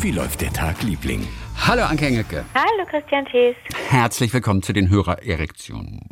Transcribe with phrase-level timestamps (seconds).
[0.00, 1.26] Wie läuft der Tag, Liebling?
[1.66, 2.44] Hallo Anke Engelke.
[2.54, 3.56] Hallo Christian Thees.
[3.88, 6.10] Herzlich willkommen zu den Hörererektionen.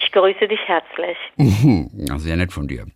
[0.00, 1.18] Ich grüße dich herzlich.
[1.36, 2.86] Mhm, sehr nett von dir.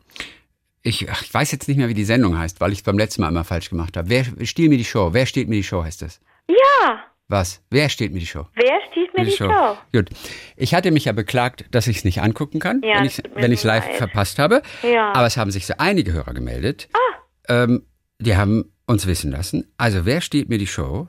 [0.80, 2.96] Ich, ach, ich weiß jetzt nicht mehr, wie die Sendung heißt, weil ich es beim
[2.96, 4.08] letzten Mal immer falsch gemacht habe.
[4.08, 5.10] Wer stiehlt mir die Show?
[5.12, 6.18] Wer steht mir die Show, heißt das?
[6.48, 7.04] Ja.
[7.28, 7.62] Was?
[7.68, 8.46] Wer steht mir die Show?
[8.54, 9.50] Wer stiehlt mir die, die Show?
[9.50, 9.76] Show?
[9.92, 10.08] Gut.
[10.56, 13.64] Ich hatte mich ja beklagt, dass ich es nicht angucken kann, ja, wenn ich es
[13.64, 13.96] live leid.
[13.96, 14.62] verpasst habe.
[14.82, 15.12] Ja.
[15.12, 16.88] Aber es haben sich so einige Hörer gemeldet.
[16.94, 17.64] Ah.
[17.64, 17.82] Ähm,
[18.18, 19.70] die haben uns wissen lassen.
[19.76, 21.08] Also, wer steht mir die Show?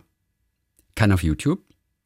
[0.95, 1.61] Kann auf YouTube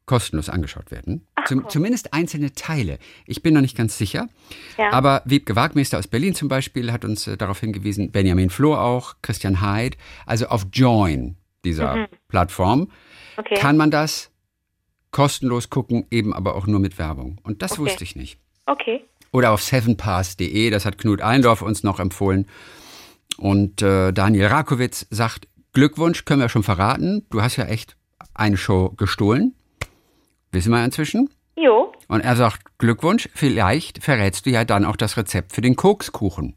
[0.06, 1.26] kostenlos angeschaut werden.
[1.34, 2.98] Ach, Zum, zumindest einzelne Teile.
[3.26, 4.28] Ich bin noch nicht ganz sicher.
[4.76, 4.92] Ja.
[4.92, 9.16] Aber Wiebke Wagmeister aus Berlin zum Beispiel hat uns äh, darauf hingewiesen, Benjamin Floh auch,
[9.22, 9.96] Christian Heid.
[10.26, 12.06] Also auf Join, dieser mhm.
[12.28, 12.90] Plattform,
[13.36, 13.54] okay.
[13.54, 14.30] kann man das
[15.10, 17.40] kostenlos gucken, eben aber auch nur mit Werbung.
[17.42, 17.82] Und das okay.
[17.82, 18.38] wusste ich nicht.
[18.66, 19.02] Okay.
[19.32, 22.46] Oder auf sevenpass.de, das hat Knut Eindorf uns noch empfohlen.
[23.38, 27.26] Und äh, Daniel Rakowitz sagt, Glückwunsch, können wir schon verraten.
[27.30, 27.96] Du hast ja echt
[28.32, 29.54] eine Show gestohlen.
[30.52, 31.28] Wissen wir inzwischen?
[31.56, 31.92] Jo.
[32.08, 36.56] Und er sagt, Glückwunsch, vielleicht verrätst du ja dann auch das Rezept für den Kokskuchen.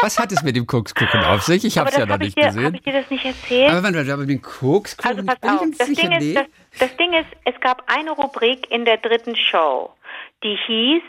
[0.00, 1.64] Was hat es mit dem Kokskuchen auf sich?
[1.64, 2.64] Ich habe es ja noch nicht dir, gesehen.
[2.66, 3.70] Habe ich dir das nicht erzählt?
[3.70, 5.10] Aber warte, aber den Kokskuchen.
[5.10, 6.46] Also pass auf, das Ding, ist, das,
[6.78, 9.90] das Ding ist, es gab eine Rubrik in der dritten Show,
[10.42, 11.02] die hieß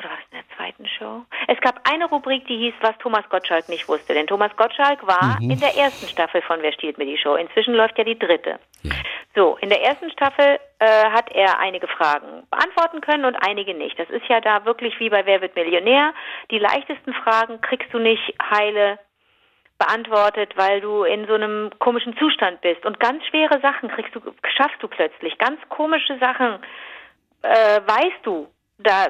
[0.00, 1.24] oder was in der zweiten Show?
[1.46, 4.14] Es gab eine Rubrik, die hieß, was Thomas Gottschalk nicht wusste.
[4.14, 5.50] Denn Thomas Gottschalk war mhm.
[5.50, 7.34] in der ersten Staffel von Wer stiehlt mir die Show.
[7.34, 8.58] Inzwischen läuft ja die dritte.
[8.82, 8.92] Ja.
[9.34, 13.98] So, in der ersten Staffel äh, hat er einige Fragen beantworten können und einige nicht.
[13.98, 16.12] Das ist ja da wirklich wie bei Wer wird Millionär.
[16.50, 18.98] Die leichtesten Fragen kriegst du nicht heile
[19.78, 22.84] beantwortet, weil du in so einem komischen Zustand bist.
[22.84, 24.20] Und ganz schwere Sachen kriegst du,
[24.56, 25.38] schaffst du plötzlich.
[25.38, 26.58] Ganz komische Sachen
[27.42, 28.48] äh, weißt du
[28.82, 29.08] da,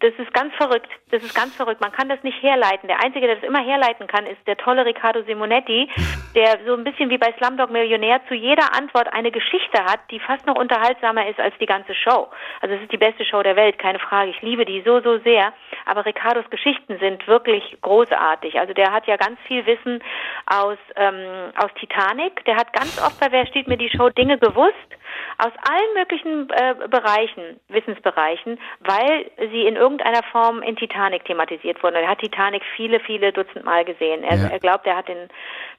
[0.00, 0.88] das ist ganz verrückt.
[1.10, 1.80] Das ist ganz verrückt.
[1.80, 2.88] Man kann das nicht herleiten.
[2.88, 5.88] Der Einzige, der das immer herleiten kann, ist der tolle Riccardo Simonetti,
[6.34, 10.20] der so ein bisschen wie bei Slumdog Millionär zu jeder Antwort eine Geschichte hat, die
[10.20, 12.28] fast noch unterhaltsamer ist als die ganze Show.
[12.60, 14.30] Also es ist die beste Show der Welt, keine Frage.
[14.30, 15.52] Ich liebe die so, so sehr.
[15.86, 18.58] Aber Riccardos Geschichten sind wirklich großartig.
[18.58, 20.02] Also der hat ja ganz viel Wissen
[20.46, 22.44] aus, ähm, aus Titanic.
[22.44, 24.97] Der hat ganz oft bei Wer steht mir die Show Dinge gewusst
[25.38, 31.96] aus allen möglichen äh, Bereichen, Wissensbereichen, weil sie in irgendeiner Form in Titanic thematisiert wurden.
[31.96, 34.22] Er hat Titanic viele, viele Dutzend Mal gesehen.
[34.24, 34.48] Er, ja.
[34.48, 35.28] er glaubt, er hat ihn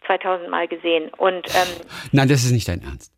[0.07, 1.09] 2000 Mal gesehen.
[1.17, 3.13] Und ähm, Nein, das ist nicht dein Ernst.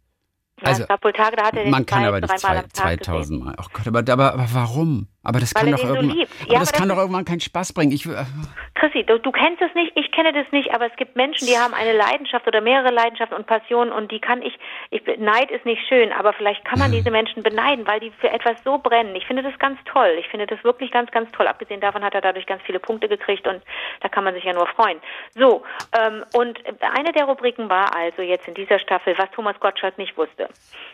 [0.64, 3.56] Also, Tage, Man kann aber nicht zwei, 2000 Mal.
[3.60, 5.08] Oh Gott, aber, aber, aber warum?
[5.24, 7.74] Aber das kann doch irgendwann, aber ja, das aber kann das doch irgendwann keinen Spaß
[7.74, 7.92] bringen.
[7.92, 8.26] Ich, äh,
[8.74, 11.56] Chrissy, du, du kennst es nicht, ich kenne das nicht, aber es gibt Menschen, die
[11.56, 14.58] haben eine Leidenschaft oder mehrere Leidenschaften und Passionen und die kann ich,
[14.90, 18.32] ich Neid ist nicht schön, aber vielleicht kann man diese Menschen beneiden, weil die für
[18.32, 19.16] etwas so brennen.
[19.16, 20.16] Ich finde das ganz toll.
[20.20, 21.48] Ich finde das wirklich ganz, ganz toll.
[21.48, 23.62] Abgesehen davon hat er dadurch ganz viele Punkte gekriegt und
[24.00, 25.00] da kann man sich ja nur freuen.
[25.36, 26.60] So, ähm, und
[26.96, 30.50] eine der Rubriken war also jetzt in dieser Staffel, was Thomas Gottschalk nicht wusste.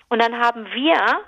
[0.09, 1.21] Und dann haben wir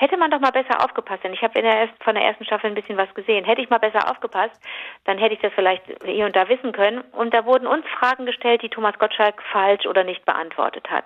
[0.00, 1.52] hätte man doch mal besser aufgepasst, denn ich habe
[2.00, 3.44] von der ersten Staffel ein bisschen was gesehen.
[3.44, 4.58] Hätte ich mal besser aufgepasst,
[5.04, 7.02] dann hätte ich das vielleicht hier und da wissen können.
[7.12, 11.04] Und da wurden uns Fragen gestellt, die Thomas Gottschalk falsch oder nicht beantwortet hat.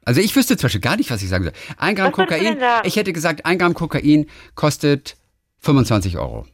[0.05, 1.53] Also ich wüsste zum Beispiel gar nicht, was ich sagen soll.
[1.79, 5.17] Ein Gramm was Kokain, ich hätte gesagt, ein Gramm Kokain kostet
[5.61, 6.45] 25 Euro.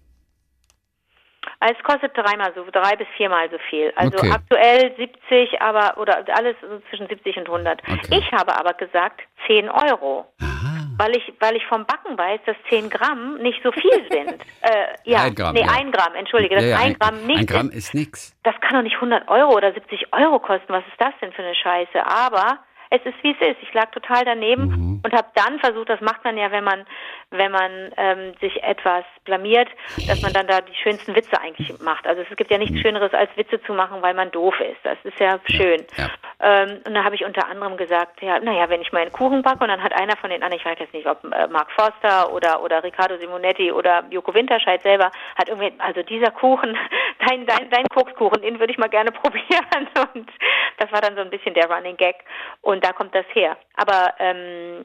[1.61, 3.93] Es kostet dreimal so, drei bis viermal so viel.
[3.97, 4.31] Also okay.
[4.31, 7.83] aktuell 70, aber oder alles so zwischen 70 und 100.
[7.83, 8.01] Okay.
[8.11, 10.27] Ich habe aber gesagt 10 Euro.
[10.41, 10.87] Aha.
[10.99, 14.41] Weil ich, weil ich vom Backen weiß, dass 10 Gramm nicht so viel sind.
[14.63, 15.73] äh, ja, ein Gramm, nee, ja.
[15.77, 17.41] ein Gramm, entschuldige, das ja, ja, ein, ein Gramm nicht.
[17.41, 18.37] Ein Gramm ist nix.
[18.44, 20.73] Das kann doch nicht 100 Euro oder 70 Euro kosten.
[20.73, 22.05] Was ist das denn für eine Scheiße?
[22.06, 22.59] Aber
[22.90, 23.62] es ist wie es ist.
[23.62, 25.00] Ich lag total daneben mhm.
[25.05, 26.85] und habe dann versucht, das macht man ja, wenn man
[27.31, 29.69] wenn man ähm, sich etwas blamiert,
[30.06, 32.06] dass man dann da die schönsten Witze eigentlich macht.
[32.06, 32.81] Also es gibt ja nichts mhm.
[32.81, 34.79] Schöneres, als Witze zu machen, weil man doof ist.
[34.82, 35.85] Das ist ja schön.
[35.96, 36.62] Ja, ja.
[36.62, 39.62] Ähm, und da habe ich unter anderem gesagt, ja, naja, wenn ich meinen Kuchen backe
[39.62, 42.32] und dann hat einer von den anderen, ich weiß jetzt nicht, ob äh, Mark Forster
[42.32, 46.76] oder oder Riccardo Simonetti oder Joko Winterscheid selber, hat irgendwie, also dieser Kuchen,
[47.29, 49.88] dein, dein, dein Kokskuchen, den würde ich mal gerne probieren.
[50.14, 50.31] Und
[50.79, 52.17] das war dann so ein bisschen der Running Gag.
[52.62, 53.57] Und da kommt das her.
[53.75, 54.85] Aber ähm,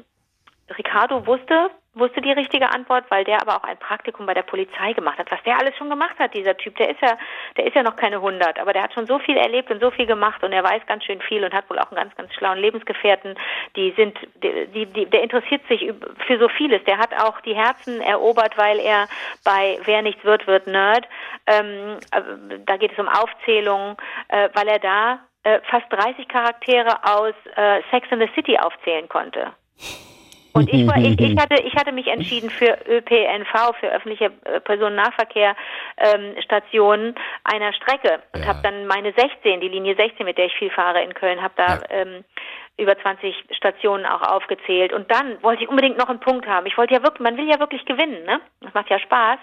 [0.77, 4.93] Ricardo wusste, wusste die richtige Antwort, weil der aber auch ein Praktikum bei der Polizei
[4.93, 5.29] gemacht hat.
[5.29, 7.17] Was der alles schon gemacht hat, dieser Typ, der ist ja,
[7.57, 9.91] der ist ja noch keine 100, aber der hat schon so viel erlebt und so
[9.91, 12.33] viel gemacht und er weiß ganz schön viel und hat wohl auch einen ganz, ganz
[12.33, 13.35] schlauen Lebensgefährten.
[13.75, 15.93] Die sind, die, die, der interessiert sich
[16.25, 16.83] für so vieles.
[16.85, 19.07] Der hat auch die Herzen erobert, weil er
[19.43, 21.07] bei Wer nichts wird, wird Nerd.
[21.45, 23.97] Ähm, äh, da geht es um Aufzählungen,
[24.29, 29.07] äh, weil er da äh, fast 30 Charaktere aus äh, Sex in the City aufzählen
[29.09, 29.53] konnte.
[30.55, 34.59] Und ich, war, ich, ich, hatte, ich hatte mich entschieden für ÖPNV, für öffentliche äh,
[34.59, 38.47] Personennahverkehr-Stationen ähm, einer Strecke und ja.
[38.47, 41.55] habe dann meine 16, die Linie 16, mit der ich viel fahre in Köln, habe
[41.57, 41.81] da ja.
[41.89, 42.23] ähm,
[42.77, 44.93] über 20 Stationen auch aufgezählt.
[44.93, 46.67] Und dann wollte ich unbedingt noch einen Punkt haben.
[46.67, 48.39] Ich wollte ja wirklich, man will ja wirklich gewinnen, ne?
[48.61, 49.39] Das macht ja Spaß.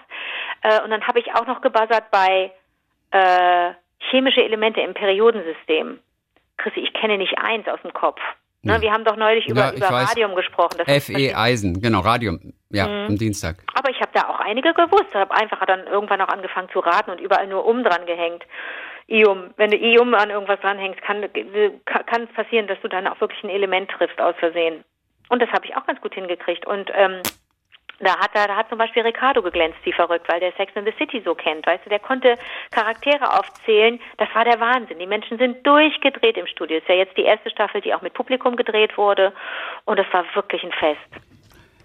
[0.61, 2.53] Äh, und dann habe ich auch noch gebuzzert bei
[3.11, 3.73] äh,
[4.09, 5.99] chemische Elemente im Periodensystem.
[6.57, 8.19] Chrissy, ich kenne nicht eins aus dem Kopf.
[8.63, 10.85] Ne, wir haben doch neulich über, ja, über Radium gesprochen.
[10.85, 13.07] FE Eisen, genau, Radium, ja, mhm.
[13.07, 13.55] am Dienstag.
[13.73, 15.07] Aber ich habe da auch einige gewusst.
[15.09, 18.43] Ich habe einfach dann irgendwann auch angefangen zu raten und überall nur um dran gehängt.
[19.07, 21.27] Ium, wenn du Ium an irgendwas dranhängst, kann,
[22.05, 24.83] kann es passieren, dass du dann auch wirklich ein Element triffst aus Versehen.
[25.29, 26.67] Und das habe ich auch ganz gut hingekriegt.
[26.67, 27.21] Und ähm,
[28.01, 30.85] da hat, da, da hat zum Beispiel Ricardo geglänzt, wie verrückt, weil der Sex in
[30.85, 31.65] the City so kennt.
[31.65, 32.37] Weißt du, der konnte
[32.71, 33.99] Charaktere aufzählen.
[34.17, 34.99] Das war der Wahnsinn.
[34.99, 36.77] Die Menschen sind durchgedreht im Studio.
[36.77, 39.33] Ist ja jetzt die erste Staffel, die auch mit Publikum gedreht wurde.
[39.85, 41.30] Und das war wirklich ein Fest.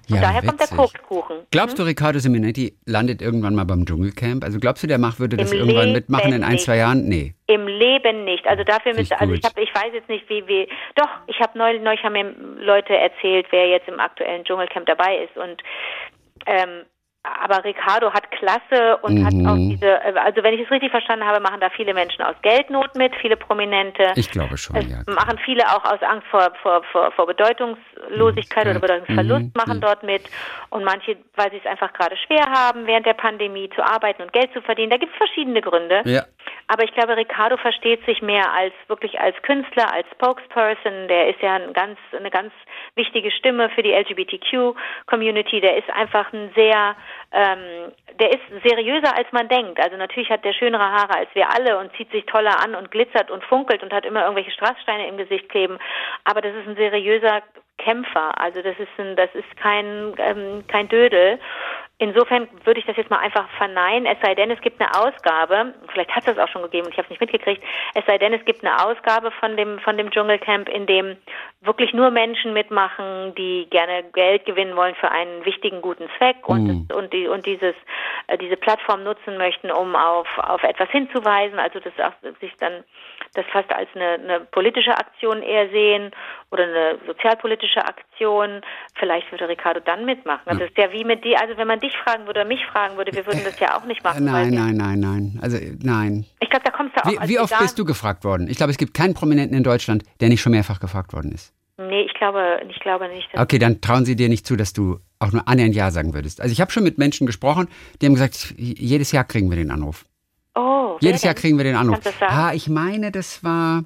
[0.08, 0.49] Ja, daher witzig.
[0.49, 1.37] kommt der Kokskuchen.
[1.50, 1.88] Glaubst du, hm?
[1.88, 4.44] Riccardo Simonetti landet irgendwann mal beim Dschungelcamp?
[4.44, 6.64] Also glaubst du, der macht, würde das Im irgendwann Leben mitmachen in ein, nicht.
[6.64, 7.08] zwei Jahren?
[7.08, 7.35] Nee.
[7.47, 8.47] Im Leben nicht.
[8.47, 11.58] Also dafür müsste, also ich habe, ich weiß jetzt nicht, wie, wie, doch, ich habe
[11.58, 15.62] neulich, neulich haben mir Leute erzählt, wer jetzt im aktuellen Dschungelcamp dabei ist und
[16.47, 16.85] ähm,
[17.40, 19.25] aber Ricardo hat Klasse und mhm.
[19.25, 22.34] hat auch diese, also wenn ich es richtig verstanden habe, machen da viele Menschen aus
[22.43, 24.12] Geldnot mit, viele Prominente.
[24.17, 25.02] Ich glaube schon, ja.
[25.06, 28.70] Machen viele auch aus Angst vor, vor, vor, vor Bedeutungslosigkeit mhm.
[28.70, 29.52] oder Bedeutungsverlust mhm.
[29.55, 30.23] machen dort mit
[30.70, 34.32] und manche, weil sie es einfach gerade schwer haben, während der Pandemie zu arbeiten und
[34.32, 34.90] Geld zu verdienen.
[34.90, 36.02] Da gibt es verschiedene Gründe.
[36.05, 36.25] Ja.
[36.69, 41.08] Aber ich glaube, Ricardo versteht sich mehr als wirklich als Künstler, als Spokesperson.
[41.08, 42.52] Der ist ja ein ganz, eine ganz
[42.96, 45.60] wichtige Stimme für die LGBTQ-Community.
[45.60, 46.96] Der ist einfach ein sehr,
[47.32, 49.78] ähm, der ist seriöser als man denkt.
[49.81, 52.90] Also natürlich hat der schönere Haare als wir alle und zieht sich toller an und
[52.90, 55.78] glitzert und funkelt und hat immer irgendwelche Straßsteine im Gesicht kleben.
[56.25, 57.43] Aber das ist ein seriöser
[57.78, 58.40] Kämpfer.
[58.40, 61.38] Also das ist ein, das ist kein ähm, kein Dödel.
[61.98, 65.72] Insofern würde ich das jetzt mal einfach verneinen, es sei denn, es gibt eine Ausgabe,
[65.88, 67.62] vielleicht hat es das auch schon gegeben und ich habe es nicht mitgekriegt,
[67.94, 71.16] es sei denn, es gibt eine Ausgabe von dem, von dem Dschungelcamp, in dem
[71.62, 76.64] wirklich nur Menschen mitmachen, die gerne Geld gewinnen wollen für einen wichtigen, guten Zweck und,
[76.66, 76.88] mhm.
[76.94, 77.75] und, die, und dieses,
[78.26, 82.84] äh, diese Plattform nutzen möchten, um auf, auf etwas hinzuweisen, also das auch, sich dann
[83.34, 86.10] das fast als eine, eine politische Aktion eher sehen
[86.50, 88.62] oder eine sozialpolitische Aktion.
[88.94, 90.43] Vielleicht würde Ricardo dann mitmachen.
[90.46, 92.61] Also das ist ja wie mit dir, also wenn man dich fragen würde oder mich
[92.67, 94.25] fragen würde, wir würden das ja auch nicht machen.
[94.25, 95.38] Nein, nein, nein, nein.
[95.41, 96.25] Also nein.
[96.41, 97.23] Ich glaube, da kommst du auch.
[97.23, 98.49] Wie, wie oft bist du gefragt worden?
[98.49, 101.53] Ich glaube, es gibt keinen Prominenten in Deutschland, der nicht schon mehrfach gefragt worden ist.
[101.79, 103.29] Nee, ich glaube, ich glaube nicht.
[103.35, 106.41] Okay, dann trauen sie dir nicht zu, dass du auch nur annähernd Ja sagen würdest.
[106.41, 107.69] Also ich habe schon mit Menschen gesprochen,
[108.00, 110.05] die haben gesagt, jedes Jahr kriegen wir den Anruf.
[110.55, 110.97] Oh.
[111.00, 112.00] Jedes Jahr kriegen wir den Anruf.
[112.21, 113.85] Ah, ich meine, das war.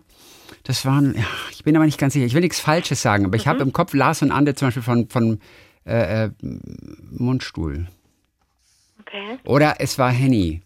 [0.64, 2.26] Das waren, ja, ich bin aber nicht ganz sicher.
[2.26, 3.68] Ich will nichts Falsches sagen, aber ich habe mhm.
[3.68, 5.40] im Kopf Lars und Ande zum Beispiel von, von
[5.86, 6.30] äh, äh,
[7.10, 7.86] Mundstuhl.
[9.00, 9.38] Okay.
[9.44, 10.62] Oder es war Henny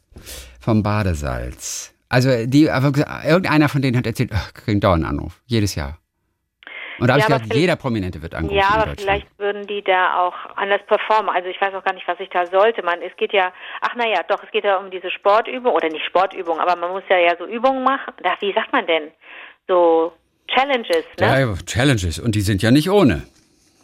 [0.60, 1.94] vom Badesalz.
[2.08, 5.98] Also die, irgendeiner von denen hat erzählt, ach, kriegen dauernd einen Anruf, jedes Jahr.
[6.98, 8.56] Und da habe ja, ich gedacht, jeder Prominente wird angerufen.
[8.56, 11.28] Ja, aber vielleicht würden die da auch anders performen.
[11.34, 12.82] Also ich weiß auch gar nicht, was ich da sollte.
[12.82, 16.04] Man, es geht ja, ach naja, doch, es geht ja um diese Sportübung, oder nicht
[16.04, 18.14] Sportübung, aber man muss ja, ja so Übungen machen.
[18.22, 19.10] Da, wie sagt man denn?
[19.66, 20.12] So
[20.46, 21.40] Challenges, ne?
[21.40, 22.18] Ja, Challenges.
[22.20, 23.24] Und die sind ja nicht ohne.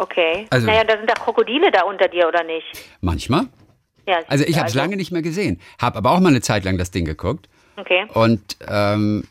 [0.01, 0.47] Okay.
[0.49, 2.65] Also, naja, da sind da Krokodile da unter dir, oder nicht?
[3.03, 3.49] Manchmal.
[4.07, 4.79] Ja, also ich habe es also.
[4.79, 5.61] lange nicht mehr gesehen.
[5.79, 7.51] Habe aber auch mal eine Zeit lang das Ding geguckt.
[7.77, 8.07] Okay.
[8.15, 9.25] Und ähm,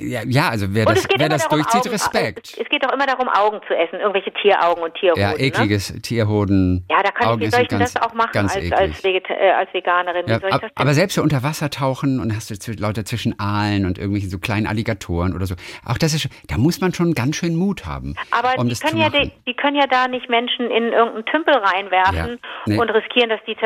[0.00, 2.56] ja, also wer das, wer das durchzieht, Augen, Respekt.
[2.58, 5.22] Es, geht doch immer darum, Augen zu essen, irgendwelche Tieraugen und Tierhoden.
[5.22, 5.38] Ja, ne?
[5.38, 6.00] ekliges ne?
[6.00, 6.86] Tierhoden.
[6.90, 9.74] Ja, da kann Augen ich, soll ich ganz, das auch machen als, als, äh, als,
[9.74, 10.26] Veganerin.
[10.26, 13.98] Ja, ab, aber selbst für unter Wasser tauchen und hast du lauter zwischen Aalen und
[13.98, 15.54] irgendwelchen so kleinen Alligatoren oder so.
[15.84, 18.14] Auch das ist, da muss man schon ganz schön Mut haben.
[18.30, 21.54] Aber um die, können ja die, die, können ja da nicht Menschen in irgendeinen Tümpel
[21.54, 22.78] reinwerfen ja, nee.
[22.78, 23.56] und riskieren, dass die,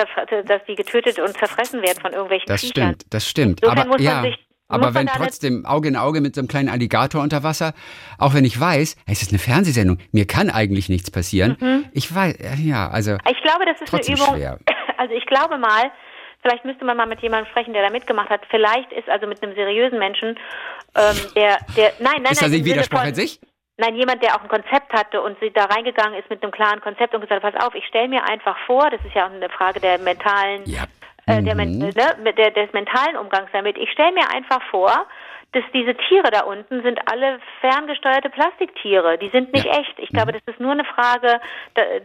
[0.47, 2.95] dass die getötet und zerfressen werden von irgendwelchen Das Viechern.
[2.95, 3.61] stimmt, das stimmt.
[3.63, 6.69] Insofern aber, muss man sich aber wenn trotzdem Auge in Auge mit so einem kleinen
[6.69, 7.73] Alligator unter Wasser,
[8.19, 11.57] auch wenn ich weiß, es ist eine Fernsehsendung, mir kann eigentlich nichts passieren.
[11.61, 11.85] Mhm.
[11.93, 13.17] Ich weiß, ja, also.
[13.31, 14.37] Ich glaube, das ist eine Übung.
[14.37, 14.59] Schwer.
[15.01, 15.91] Also ich glaube mal,
[16.43, 18.43] vielleicht müsste man mal mit jemandem sprechen, der da mitgemacht hat.
[18.51, 20.39] Vielleicht ist also mit einem seriösen Menschen,
[20.95, 22.33] ähm, der, der, nein, nein, ist nein.
[22.33, 23.41] Ist das nicht Widerspruch in sich?
[23.81, 26.83] Nein, jemand, der auch ein Konzept hatte und sie da reingegangen ist mit einem klaren
[26.83, 29.33] Konzept und gesagt hat, pass auf, ich stelle mir einfach vor, das ist ja auch
[29.33, 30.85] eine Frage der mentalen, ja.
[31.39, 31.79] Äh, der, mhm.
[31.79, 33.77] ne, der, des mentalen Umgangs damit.
[33.79, 35.07] Ich stelle mir einfach vor,
[35.53, 39.19] dass diese Tiere da unten sind alle ferngesteuerte Plastiktiere.
[39.19, 39.81] Die sind nicht ja.
[39.81, 39.99] echt.
[39.99, 40.39] Ich glaube, mhm.
[40.39, 41.41] das ist nur eine Frage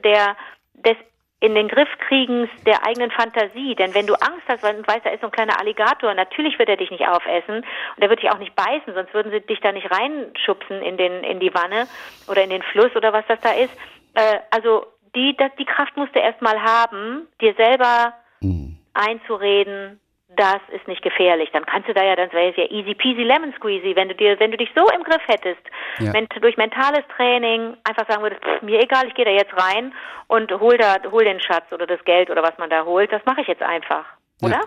[0.03, 0.36] der,
[0.74, 0.98] des
[1.41, 3.75] in den Griff kriegens der eigenen Fantasie.
[3.75, 6.58] Denn wenn du Angst hast, weil du weißt, da ist so ein kleiner Alligator, natürlich
[6.58, 9.41] wird er dich nicht aufessen und er wird dich auch nicht beißen, sonst würden sie
[9.41, 11.88] dich da nicht reinschubsen in den in die Wanne
[12.27, 13.72] oder in den Fluss oder was das da ist.
[14.15, 18.77] Äh, also die das, die Kraft musst du erstmal haben, dir selber mhm.
[18.95, 19.99] Einzureden,
[20.29, 21.49] das ist nicht gefährlich.
[21.53, 24.15] Dann kannst du da ja, dann wäre es ja easy peasy lemon squeezy, wenn du
[24.15, 25.61] dir, wenn du dich so im Griff hättest,
[25.99, 26.13] ja.
[26.13, 29.93] wenn durch mentales Training einfach sagen würdest, pff, mir egal, ich gehe da jetzt rein
[30.27, 33.23] und hol da, hol den Schatz oder das Geld oder was man da holt, das
[33.25, 34.05] mache ich jetzt einfach,
[34.41, 34.55] oder?
[34.55, 34.61] Ja.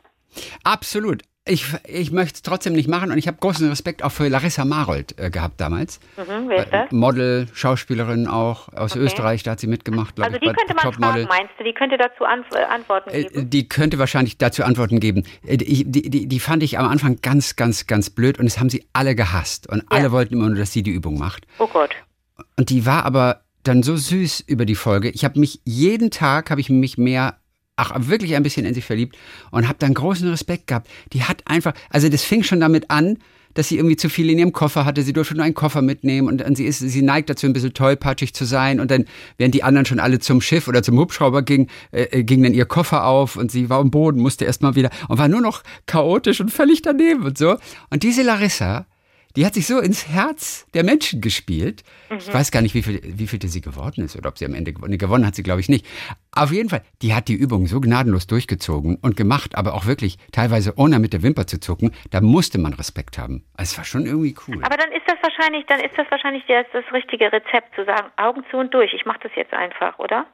[0.64, 1.23] Absolut.
[1.50, 4.66] Ich, ich möchte es trotzdem nicht machen und ich habe großen Respekt auch für Larissa
[4.66, 5.99] Marold äh, gehabt damals.
[6.18, 6.92] Mhm, wer ist das?
[6.92, 9.04] Model, Schauspielerin auch aus okay.
[9.04, 10.20] Österreich, da hat sie mitgemacht.
[10.20, 11.64] Also die ich, könnte man fragen, meinst du?
[11.64, 13.50] Die könnte dazu Antw äh, Antworten äh, geben?
[13.50, 15.25] die könnte wahrscheinlich dazu Antworten geben.
[15.47, 18.68] Äh, die, die, die, fand ich am Anfang ganz, ganz, ganz blöd und es haben
[18.68, 19.85] sie alle gehasst und ja.
[19.88, 21.47] alle wollten immer nur, dass sie die Übung macht.
[21.58, 21.97] Oh Gott.
[22.58, 25.08] Und die war aber dann so süß über die Folge.
[25.08, 27.38] Ich habe mich jeden Tag habe ich mich mehr
[27.78, 29.16] ach, wirklich ein bisschen in sie verliebt
[29.50, 30.88] und habe dann großen Respekt gehabt.
[31.12, 33.18] Die hat einfach, also das fing schon damit an,
[33.54, 35.02] dass sie irgendwie zu viel in ihrem Koffer hatte.
[35.02, 37.75] Sie durfte nur einen Koffer mitnehmen und, und sie ist, sie neigt dazu, ein bisschen
[37.75, 38.78] tollpatschig zu sein.
[38.78, 39.06] Und dann,
[39.37, 42.54] während die anderen schon alle zum Schiff oder zum Hubschrauber gingen, äh, äh, ging dann
[42.54, 45.62] ihr Koffer auf und sie war am Boden, musste erstmal wieder und war nur noch
[45.87, 47.56] chaotisch und völlig daneben und so.
[47.90, 48.87] Und diese Larissa,
[49.38, 51.85] die hat sich so ins Herz der Menschen gespielt.
[52.11, 52.16] Mhm.
[52.16, 54.52] Ich weiß gar nicht, wie viel, wie viel sie geworden ist oder ob sie am
[54.52, 55.87] Ende gewonnen, gewonnen hat sie, glaube ich nicht.
[56.35, 60.18] Auf jeden Fall, die hat die Übung so gnadenlos durchgezogen und gemacht, aber auch wirklich
[60.33, 61.92] teilweise ohne mit der Wimper zu zucken.
[62.11, 63.45] Da musste man Respekt haben.
[63.54, 64.61] Also es war schon irgendwie cool.
[64.64, 68.11] Aber dann ist das wahrscheinlich, dann ist das wahrscheinlich das, das richtige Rezept zu sagen,
[68.16, 68.92] Augen zu und durch.
[68.92, 70.26] Ich mache das jetzt einfach, oder?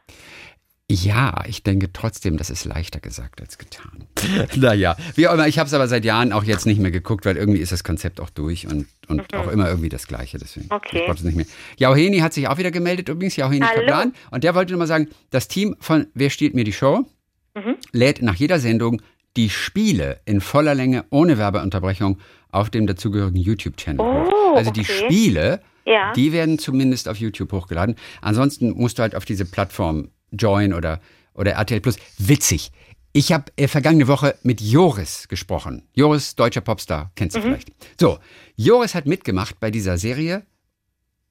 [0.90, 4.04] Ja, ich denke trotzdem, das ist leichter gesagt als getan.
[4.54, 7.24] naja, wie auch immer, ich habe es aber seit Jahren auch jetzt nicht mehr geguckt,
[7.24, 9.38] weil irgendwie ist das Konzept auch durch und, und mhm.
[9.38, 10.36] auch immer irgendwie das Gleiche.
[10.38, 11.04] Deswegen okay.
[11.06, 11.46] ich es nicht mehr.
[11.78, 14.12] Jauheni hat sich auch wieder gemeldet, übrigens, Jauheni Kaplan.
[14.30, 17.06] Und der wollte nur mal sagen, das Team von Wer stiehlt mir die Show
[17.54, 17.76] mhm.
[17.92, 19.00] lädt nach jeder Sendung
[19.36, 22.18] die Spiele in voller Länge ohne Werbeunterbrechung
[22.50, 24.80] auf dem dazugehörigen YouTube-Channel oh, Also okay.
[24.80, 26.12] die Spiele, ja.
[26.12, 27.96] die werden zumindest auf YouTube hochgeladen.
[28.20, 31.00] Ansonsten musst du halt auf diese Plattform Join oder,
[31.34, 31.96] oder RTL Plus.
[32.18, 32.72] Witzig.
[33.12, 35.86] Ich habe äh, vergangene Woche mit Joris gesprochen.
[35.94, 37.44] Joris, deutscher Popstar, kennst du mhm.
[37.44, 37.72] vielleicht.
[37.98, 38.18] So,
[38.56, 40.44] Joris hat mitgemacht bei dieser Serie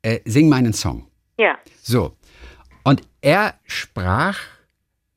[0.02, 1.08] äh, Sing meinen Song.
[1.38, 1.58] Ja.
[1.82, 2.16] So.
[2.84, 4.40] Und er sprach,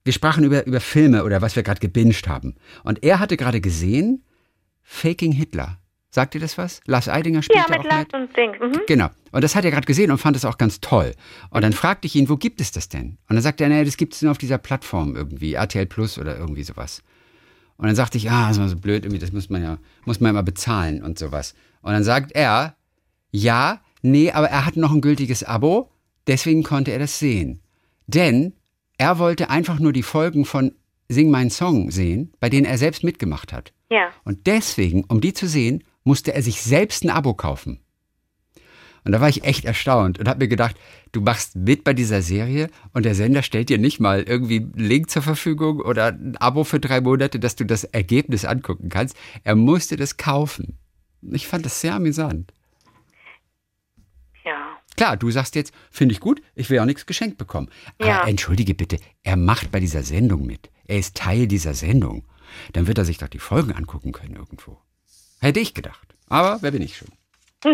[0.05, 2.57] wir sprachen über, über Filme oder was wir gerade gebinged haben.
[2.85, 4.25] Und er hatte gerade gesehen,
[4.83, 5.79] Faking Hitler.
[6.17, 6.81] Sagt ihr das was?
[6.87, 8.15] Lars Eidinger spielt ja, mit auch Lars mit.
[8.15, 8.59] und Dings.
[8.59, 8.81] Mhm.
[8.87, 9.11] Genau.
[9.33, 11.13] Und das hat er gerade gesehen und fand es auch ganz toll.
[11.51, 13.19] Und dann fragte ich ihn, wo gibt es das denn?
[13.29, 16.19] Und dann sagte er, naja, das gibt es nur auf dieser Plattform irgendwie, RTL Plus
[16.19, 17.03] oder irgendwie sowas.
[17.77, 19.77] Und dann sagte ich, ah, das ist mal so blöd, irgendwie, das muss man ja,
[20.07, 21.55] muss man mal bezahlen und sowas.
[21.83, 22.77] Und dann sagt er,
[23.31, 25.91] ja, nee, aber er hat noch ein gültiges Abo,
[26.27, 27.61] deswegen konnte er das sehen.
[28.07, 28.55] Denn
[28.97, 30.73] er wollte einfach nur die Folgen von
[31.11, 33.75] Sing mein Song sehen, bei denen er selbst mitgemacht hat.
[33.91, 34.09] Ja.
[34.25, 37.81] Und deswegen, um die zu sehen, musste er sich selbst ein Abo kaufen.
[39.05, 40.77] Und da war ich echt erstaunt und habe mir gedacht,
[41.13, 44.73] du machst mit bei dieser Serie und der Sender stellt dir nicht mal irgendwie einen
[44.75, 49.17] Link zur Verfügung oder ein Abo für drei Monate, dass du das Ergebnis angucken kannst.
[49.45, 50.77] Er musste das kaufen.
[51.23, 52.53] Ich fand das sehr amüsant.
[54.45, 54.77] Ja.
[54.97, 57.69] Klar, du sagst jetzt, finde ich gut, ich will auch nichts geschenkt bekommen.
[58.01, 58.23] Ja.
[58.23, 60.71] Aber entschuldige bitte, er macht bei dieser Sendung mit.
[60.87, 62.25] Er ist Teil dieser Sendung.
[62.73, 64.79] Dann wird er sich doch die Folgen angucken können irgendwo.
[65.47, 66.17] Hätte ich gedacht.
[66.29, 67.07] Aber wer bin ich schon?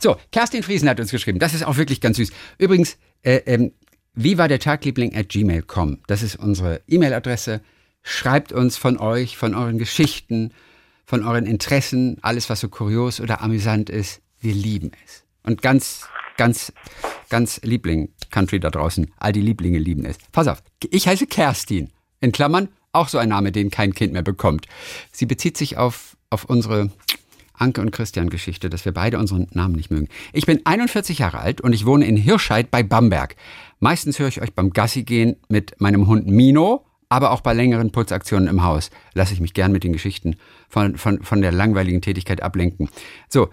[0.00, 1.38] so, Kerstin Friesen hat uns geschrieben.
[1.38, 2.30] Das ist auch wirklich ganz süß.
[2.58, 3.72] Übrigens, äh, ähm,
[4.14, 6.00] wie war der Tagliebling at gmail.com?
[6.08, 7.60] Das ist unsere E-Mail-Adresse.
[8.02, 10.52] Schreibt uns von euch, von euren Geschichten,
[11.04, 14.20] von euren Interessen, alles, was so kurios oder amüsant ist.
[14.40, 15.22] Wir lieben es.
[15.44, 16.72] Und ganz, ganz,
[17.28, 20.16] ganz Liebling, Country da draußen, all die Lieblinge lieben es.
[20.32, 21.90] Pass auf, ich heiße Kerstin.
[22.20, 24.66] In Klammern, auch so ein Name, den kein Kind mehr bekommt.
[25.12, 26.90] Sie bezieht sich auf auf unsere
[27.54, 30.08] Anke und Christian Geschichte, dass wir beide unseren Namen nicht mögen.
[30.32, 33.36] Ich bin 41 Jahre alt und ich wohne in Hirscheid bei Bamberg.
[33.80, 37.90] Meistens höre ich euch beim Gassi gehen mit meinem Hund Mino, aber auch bei längeren
[37.90, 40.36] Putzaktionen im Haus lasse ich mich gern mit den Geschichten
[40.68, 42.88] von, von, von der langweiligen Tätigkeit ablenken.
[43.28, 43.48] So,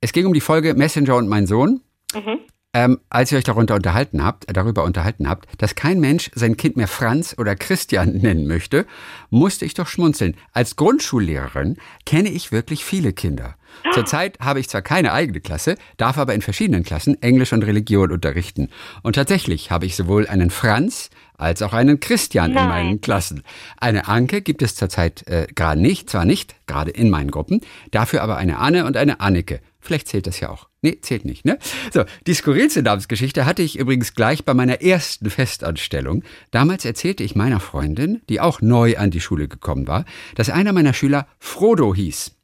[0.00, 1.80] es ging um die Folge Messenger und mein Sohn.
[2.14, 2.40] Mhm.
[2.74, 6.56] Ähm, als ihr euch darunter unterhalten habt, äh, darüber unterhalten habt, dass kein Mensch sein
[6.56, 8.86] Kind mehr Franz oder Christian nennen möchte,
[9.30, 10.36] musste ich doch schmunzeln.
[10.52, 11.76] Als Grundschullehrerin
[12.06, 13.56] kenne ich wirklich viele Kinder.
[13.94, 18.12] Zurzeit habe ich zwar keine eigene Klasse, darf aber in verschiedenen Klassen Englisch und Religion
[18.12, 18.68] unterrichten.
[19.02, 22.62] Und tatsächlich habe ich sowohl einen Franz als auch einen Christian Nein.
[22.62, 23.42] in meinen Klassen.
[23.78, 27.60] Eine Anke gibt es zurzeit äh, gerade nicht, zwar nicht, gerade in meinen Gruppen,
[27.90, 29.60] dafür aber eine Anne und eine Anneke.
[29.82, 30.68] Vielleicht zählt das ja auch.
[30.80, 31.58] Nee, zählt nicht, ne?
[31.92, 36.22] So, die skurrilste Namensgeschichte hatte ich übrigens gleich bei meiner ersten Festanstellung.
[36.52, 40.04] Damals erzählte ich meiner Freundin, die auch neu an die Schule gekommen war,
[40.36, 42.36] dass einer meiner Schüler Frodo hieß.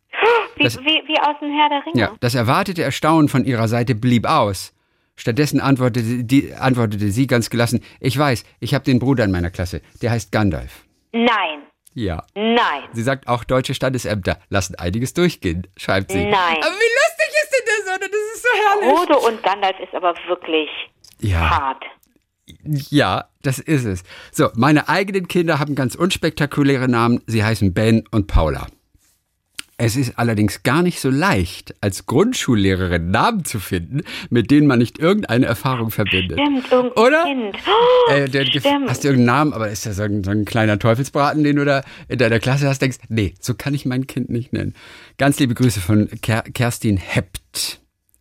[0.57, 2.01] Wie, das, wie, wie aus dem Herr der Ringe.
[2.01, 4.75] Ja, das erwartete Erstaunen von ihrer Seite blieb aus.
[5.15, 9.51] Stattdessen antwortete, die, antwortete sie ganz gelassen, ich weiß, ich habe den Bruder in meiner
[9.51, 10.85] Klasse, der heißt Gandalf.
[11.13, 11.68] Nein.
[11.99, 12.23] Ja.
[12.37, 12.85] Nein.
[12.93, 16.19] Sie sagt, auch deutsche Standesämter lassen einiges durchgehen, schreibt sie.
[16.19, 16.57] Nein.
[16.61, 18.09] Aber wie lustig ist denn das, oder?
[18.09, 18.99] Das ist so herrlich.
[18.99, 20.69] Frodo und Gandalf ist aber wirklich
[21.19, 21.51] ja.
[21.51, 21.83] hart.
[22.65, 24.05] Ja, das ist es.
[24.31, 27.21] So, meine eigenen Kinder haben ganz unspektakuläre Namen.
[27.27, 28.69] Sie heißen Ben und Paula.
[29.81, 34.81] Es ist allerdings gar nicht so leicht, als Grundschullehrerin Namen zu finden, mit denen man
[34.81, 36.41] nicht irgendeine Erfahrung verbindet.
[36.41, 37.23] Stimmt, irgendein Oder?
[37.23, 37.57] Kind.
[37.65, 38.91] Oh, äh, der, stimmt.
[38.91, 41.65] Hast du irgendeinen Namen, aber ist das so ein, so ein, kleiner Teufelsbraten, den du
[41.65, 44.75] da in deiner Klasse hast, denkst, nee, so kann ich mein Kind nicht nennen.
[45.17, 47.81] Ganz liebe Grüße von Ker Kerstin Hept.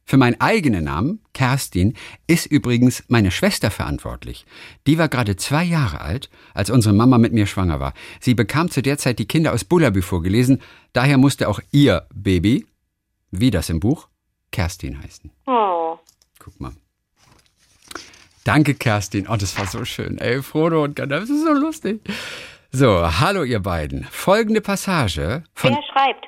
[0.10, 1.94] Für meinen eigenen Namen, Kerstin,
[2.28, 4.46] ist übrigens meine Schwester verantwortlich.
[4.88, 7.94] Die war gerade zwei Jahre alt, als unsere Mama mit mir schwanger war.
[8.22, 10.62] Sie bekam zu der Zeit die Kinder aus Bullabü vorgelesen,
[10.94, 12.66] daher musste auch ihr Baby,
[13.32, 14.08] wie das im Buch,
[14.52, 15.30] Kerstin heißen.
[15.46, 16.00] Oh.
[16.40, 16.72] Guck mal.
[18.46, 19.28] Danke, Kerstin.
[19.28, 20.20] Oh, das war so schön.
[20.20, 22.00] Ey, Frodo und Gandalf, das ist so lustig.
[22.72, 24.06] So, hallo ihr beiden.
[24.06, 25.74] Folgende Passage von...
[25.74, 26.28] Wer schreibt?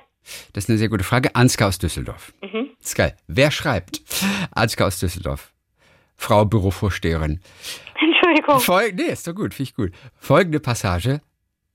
[0.54, 1.36] Das ist eine sehr gute Frage.
[1.36, 2.34] Ansgar aus Düsseldorf.
[2.42, 2.70] Mhm.
[2.80, 3.16] Das ist geil.
[3.28, 4.02] Wer schreibt?
[4.52, 5.54] Ansgar aus Düsseldorf.
[6.16, 7.40] Frau Bürovorsteherin.
[8.00, 8.60] Entschuldigung.
[8.60, 9.92] Fol nee, ist doch gut, finde ich gut.
[10.20, 11.22] Folgende Passage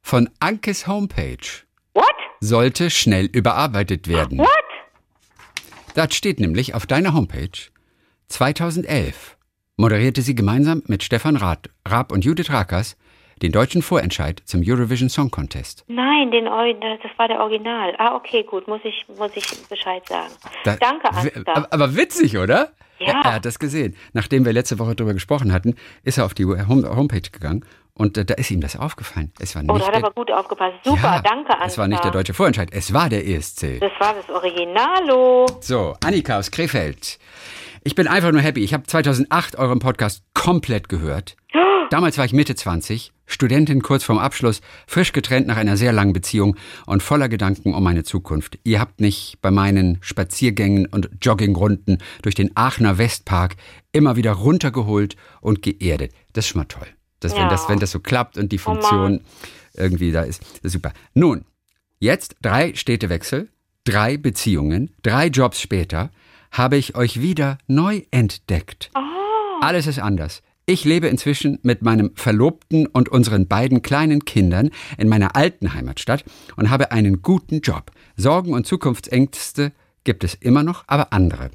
[0.03, 1.63] von Ankes Homepage.
[1.95, 2.13] What?
[2.41, 4.39] Sollte schnell überarbeitet werden.
[4.39, 4.49] What?
[5.95, 7.71] Das steht nämlich auf deiner Homepage.
[8.29, 9.37] 2011
[9.77, 12.97] moderierte sie gemeinsam mit Stefan Raab und Judith Rakers
[13.43, 15.85] den deutschen Vorentscheid zum Eurovision Song Contest.
[15.89, 17.95] Nein, den, das war der Original.
[17.99, 20.33] Ah, okay, gut, muss ich, muss ich Bescheid sagen.
[20.65, 21.67] Da, Danke, Ansgar.
[21.71, 22.73] Aber witzig, oder?
[22.99, 23.23] Ja.
[23.25, 23.97] Er, hat das gesehen.
[24.13, 28.25] Nachdem wir letzte Woche darüber gesprochen hatten, ist er auf die Homepage gegangen und äh,
[28.25, 29.33] da ist ihm das aufgefallen.
[29.39, 30.77] Es war nicht oh, da hat er aber gut aufgepasst.
[30.85, 31.67] Super, ja, danke, Ansgar.
[31.67, 33.81] Es war nicht der deutsche Vorentscheid, es war der ESC.
[33.81, 35.47] Das war das Originalo.
[35.61, 37.19] So, Annika aus Krefeld.
[37.85, 38.65] Ich bin einfach nur happy.
[38.65, 41.37] Ich habe 2008 euren Podcast komplett gehört.
[41.91, 46.13] Damals war ich Mitte 20, Studentin kurz vorm Abschluss, frisch getrennt nach einer sehr langen
[46.13, 48.59] Beziehung und voller Gedanken um meine Zukunft.
[48.65, 53.57] Ihr habt mich bei meinen Spaziergängen und Joggingrunden durch den Aachener Westpark
[53.93, 56.13] immer wieder runtergeholt und geerdet.
[56.33, 56.87] Das ist schon mal toll.
[57.21, 57.43] Das, ja.
[57.43, 60.65] wenn, das, wenn das so klappt und die oh Funktion oh irgendwie da ist, das
[60.65, 60.93] ist super.
[61.15, 61.45] Nun,
[61.99, 63.49] jetzt drei Städtewechsel,
[63.85, 66.11] drei Beziehungen, drei Jobs später
[66.51, 68.91] habe ich euch wieder neu entdeckt.
[68.95, 69.01] Oh.
[69.61, 70.43] Alles ist anders.
[70.67, 76.25] Ich lebe inzwischen mit meinem Verlobten und unseren beiden kleinen Kindern in meiner alten Heimatstadt
[76.57, 77.91] und habe einen guten Job.
[78.17, 79.73] Sorgen und Zukunftsängste
[80.05, 81.51] gibt es immer noch, aber andere.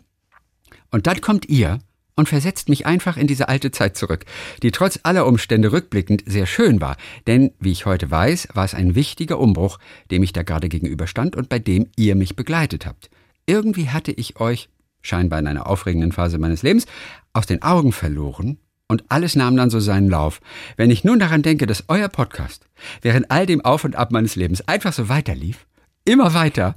[0.92, 1.80] Und dann kommt ihr
[2.16, 4.26] und versetzt mich einfach in diese alte Zeit zurück,
[4.62, 6.96] die trotz aller Umstände rückblickend sehr schön war,
[7.26, 9.80] denn, wie ich heute weiß, war es ein wichtiger Umbruch,
[10.12, 13.10] dem ich da gerade gegenüberstand und bei dem ihr mich begleitet habt.
[13.48, 14.70] Irgendwie hatte ich euch,
[15.02, 16.86] scheinbar in einer aufregenden Phase meines Lebens,
[17.34, 20.42] aus den Augen verloren und alles nahm dann so seinen Lauf.
[20.76, 22.66] Wenn ich nun daran denke, dass euer Podcast
[23.02, 25.66] während all dem Auf und Ab meines Lebens einfach so weiterlief,
[26.04, 26.76] immer weiter,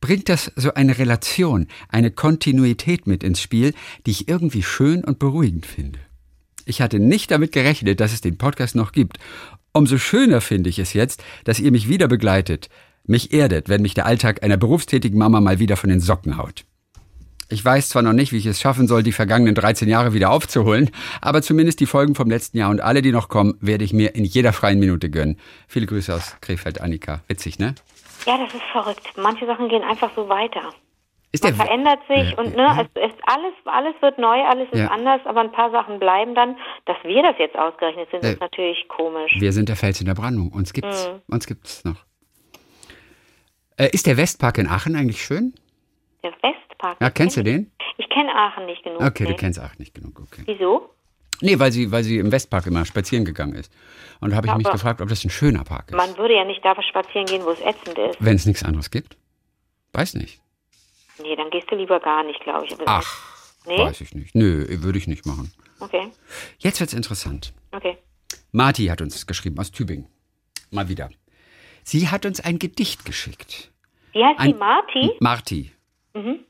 [0.00, 3.72] bringt das so eine Relation, eine Kontinuität mit ins Spiel,
[4.06, 5.98] die ich irgendwie schön und beruhigend finde.
[6.66, 9.18] Ich hatte nicht damit gerechnet, dass es den Podcast noch gibt.
[9.72, 12.68] Umso schöner finde ich es jetzt, dass ihr mich wieder begleitet,
[13.06, 16.64] mich erdet, wenn mich der Alltag einer berufstätigen Mama mal wieder von den Socken haut.
[17.48, 20.30] Ich weiß zwar noch nicht, wie ich es schaffen soll, die vergangenen 13 Jahre wieder
[20.30, 23.92] aufzuholen, aber zumindest die Folgen vom letzten Jahr und alle, die noch kommen, werde ich
[23.92, 25.38] mir in jeder freien Minute gönnen.
[25.68, 27.20] Viele Grüße aus Krefeld, Annika.
[27.28, 27.74] Witzig, ne?
[28.26, 29.06] Ja, das ist verrückt.
[29.16, 30.72] Manche Sachen gehen einfach so weiter.
[31.34, 32.80] Ist Man verändert sich ja, und ne, ja.
[32.82, 34.86] es ist alles, alles wird neu, alles ist ja.
[34.86, 36.56] anders, aber ein paar Sachen bleiben dann.
[36.86, 39.32] Dass wir das jetzt ausgerechnet sind, äh, ist natürlich komisch.
[39.40, 40.52] Wir sind der Fels in der Brandung.
[40.52, 41.34] Uns gibt's, mhm.
[41.34, 42.04] uns gibt's noch.
[43.76, 45.54] Äh, ist der Westpark in Aachen eigentlich schön?
[46.22, 47.00] Der West Park.
[47.00, 47.72] Ja, kennst du den?
[47.96, 49.00] Ich kenne Aachen nicht genug.
[49.00, 49.30] Okay, nee.
[49.30, 50.42] du kennst Aachen nicht genug, okay.
[50.44, 50.90] Wieso?
[51.40, 53.72] Nee, weil sie, weil sie im Westpark immer spazieren gegangen ist.
[54.20, 55.96] Und da habe ich mich gefragt, ob das ein schöner Park ist.
[55.96, 58.16] Man würde ja nicht da spazieren gehen, wo es ätzend ist.
[58.20, 59.16] Wenn es nichts anderes gibt?
[59.92, 60.40] Weiß nicht.
[61.22, 62.72] Nee, dann gehst du lieber gar nicht, glaube ich.
[62.72, 63.34] Aber Ach.
[63.66, 63.78] Nee?
[63.78, 64.34] Weiß ich nicht.
[64.34, 65.52] Nö, würde ich nicht machen.
[65.80, 66.10] Okay.
[66.58, 67.54] Jetzt wird's interessant.
[67.72, 67.96] Okay.
[68.52, 70.06] Marti hat uns geschrieben aus Tübingen.
[70.70, 71.10] Mal wieder.
[71.82, 73.72] Sie hat uns ein Gedicht geschickt.
[74.12, 75.10] Wie heißt Ein- die Marti?
[75.20, 75.72] Marti.
[76.14, 76.40] Mhm.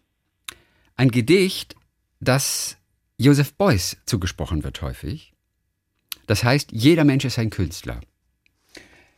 [0.97, 1.75] Ein Gedicht,
[2.21, 2.77] das
[3.19, 5.33] Joseph Beuys zugesprochen wird häufig.
[6.27, 8.01] Das heißt, jeder Mensch ist ein Künstler.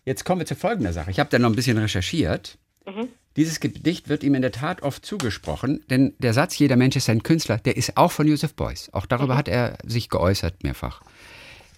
[0.05, 1.11] Jetzt kommen wir zu folgender Sache.
[1.11, 2.59] Ich habe da noch ein bisschen recherchiert.
[2.87, 3.09] Mhm.
[3.37, 7.11] Dieses Gedicht wird ihm in der Tat oft zugesprochen, denn der Satz, jeder Mensch ist
[7.11, 8.89] ein Künstler, der ist auch von Joseph Beuys.
[8.93, 9.39] Auch darüber Mhm.
[9.39, 11.03] hat er sich geäußert mehrfach.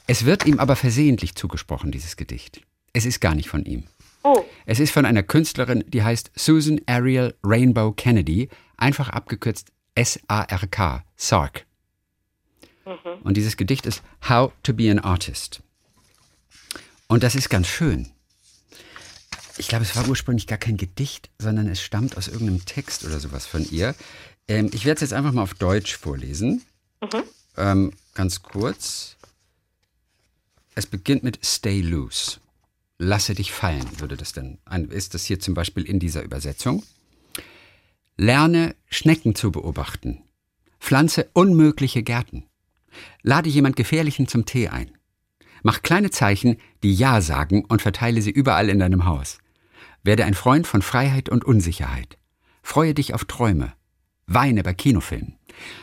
[0.07, 2.63] Es wird ihm aber versehentlich zugesprochen, dieses Gedicht.
[2.93, 3.85] Es ist gar nicht von ihm.
[4.23, 11.05] Oh, Es ist von einer Künstlerin, die heißt Susan Ariel Rainbow Kennedy, einfach abgekürzt S-A-R-K,
[11.17, 11.67] Sark.
[13.23, 15.61] Und dieses Gedicht ist How to be an Artist.
[17.07, 18.11] Und das ist ganz schön.
[19.59, 23.19] Ich glaube, es war ursprünglich gar kein Gedicht, sondern es stammt aus irgendeinem Text oder
[23.19, 23.95] sowas von ihr.
[24.47, 26.63] Ähm, ich werde es jetzt einfach mal auf Deutsch vorlesen.
[27.57, 29.17] Ähm, ganz kurz.
[30.75, 32.39] Es beginnt mit Stay loose.
[32.99, 34.59] Lasse dich fallen, würde das denn.
[34.65, 36.85] ein- Ist das hier zum Beispiel in dieser Übersetzung?
[38.21, 40.25] Lerne Schnecken zu beobachten.
[40.81, 42.47] Pflanze unmögliche Gärten.
[43.23, 44.91] Lade jemand Gefährlichen zum Tee ein.
[45.63, 49.39] Mach kleine Zeichen, die Ja sagen und verteile sie überall in deinem Haus.
[50.03, 52.19] Werde ein Freund von Freiheit und Unsicherheit.
[52.61, 53.73] Freue dich auf Träume.
[54.27, 55.37] Weine bei Kinofilmen.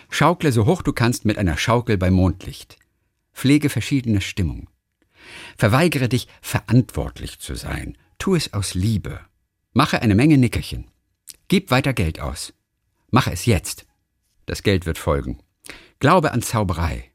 [0.10, 2.78] Schaukle so hoch du kannst mit einer Schaukel bei Mondlicht.
[3.34, 4.67] Pflege verschiedene Stimmungen.
[5.56, 7.98] Verweigere dich, verantwortlich zu sein.
[8.17, 9.21] Tu es aus Liebe.
[9.71, 10.89] Mache eine Menge Nickerchen.
[11.47, 12.53] Gib weiter Geld aus.
[13.12, 13.86] Mache es jetzt.
[14.45, 15.39] Das Geld wird folgen.
[15.99, 17.12] Glaube an Zauberei.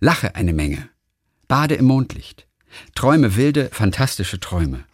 [0.00, 0.88] Lache eine Menge.
[1.48, 2.46] Bade im Mondlicht.
[2.94, 4.84] Träume wilde, fantastische Träume.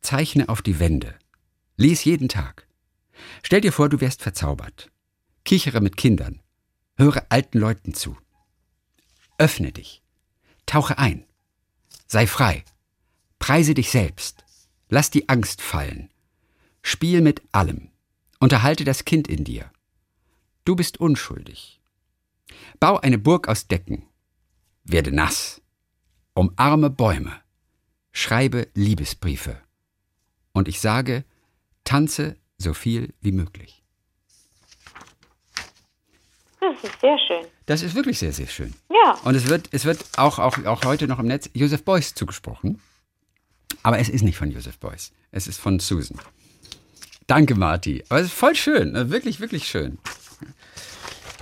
[0.00, 1.14] Zeichne auf die Wände.
[1.76, 2.66] Lies jeden Tag.
[3.42, 4.90] Stell dir vor, du wärst verzaubert.
[5.44, 6.40] Kichere mit Kindern.
[6.96, 8.16] Höre alten Leuten zu.
[9.38, 10.02] Öffne dich.
[10.66, 11.24] Tauche ein.
[12.06, 12.64] Sei frei.
[13.38, 14.44] Preise dich selbst.
[14.88, 16.10] Lass die Angst fallen.
[16.82, 17.90] Spiel mit allem.
[18.42, 19.70] Unterhalte das Kind in dir.
[20.64, 21.80] Du bist unschuldig.
[22.80, 24.04] Bau eine Burg aus Decken.
[24.82, 25.62] Werde nass.
[26.34, 27.40] Umarme Bäume.
[28.10, 29.62] Schreibe Liebesbriefe.
[30.50, 31.24] Und ich sage,
[31.84, 33.84] tanze so viel wie möglich.
[36.58, 37.46] das ist sehr schön.
[37.66, 38.74] Das ist wirklich sehr, sehr schön.
[38.90, 42.12] Ja, Und es wird, es wird auch, auch, auch heute noch im Netz Joseph Beuys
[42.16, 42.80] zugesprochen.
[43.84, 45.12] Aber es ist nicht von Joseph Beuys.
[45.30, 46.18] Es ist von Susan.
[47.26, 48.02] Danke, Marti.
[48.08, 48.94] Aber es ist voll schön.
[48.94, 49.98] äh, Wirklich, wirklich schön.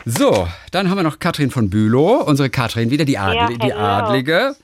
[0.04, 2.22] So, dann haben wir noch Katrin von Bülow.
[2.26, 3.78] Unsere Katrin wieder, die, Adli die hello.
[3.78, 4.56] Adlige.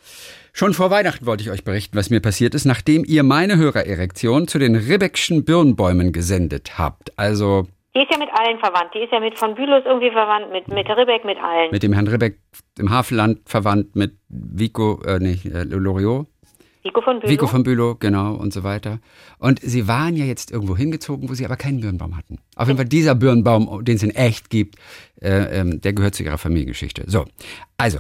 [0.53, 4.49] Schon vor Weihnachten wollte ich euch berichten, was mir passiert ist, nachdem ihr meine Hörererektion
[4.49, 7.19] zu den Ribbeckschen Birnbäumen gesendet habt.
[7.19, 8.93] Also die ist ja mit allen verwandt.
[8.95, 11.71] Die ist ja mit von Bülows irgendwie verwandt, mit, mit Ribbeck, mit allen.
[11.71, 12.39] mit dem Herrn Ribbeck
[12.79, 16.27] im Havelland verwandt, mit Vico, äh, nicht, äh, Loriot.
[16.87, 17.33] Vico von Bülow.
[17.33, 19.01] Vico von Bülow, genau, und so weiter.
[19.39, 22.39] Und sie waren ja jetzt irgendwo hingezogen, wo sie aber keinen Birnbaum hatten.
[22.55, 24.77] Auf jeden Fall dieser Birnbaum, den es in echt gibt,
[25.21, 27.05] äh, ähm, der gehört zu ihrer Familiengeschichte.
[27.07, 27.25] So,
[27.77, 27.99] also,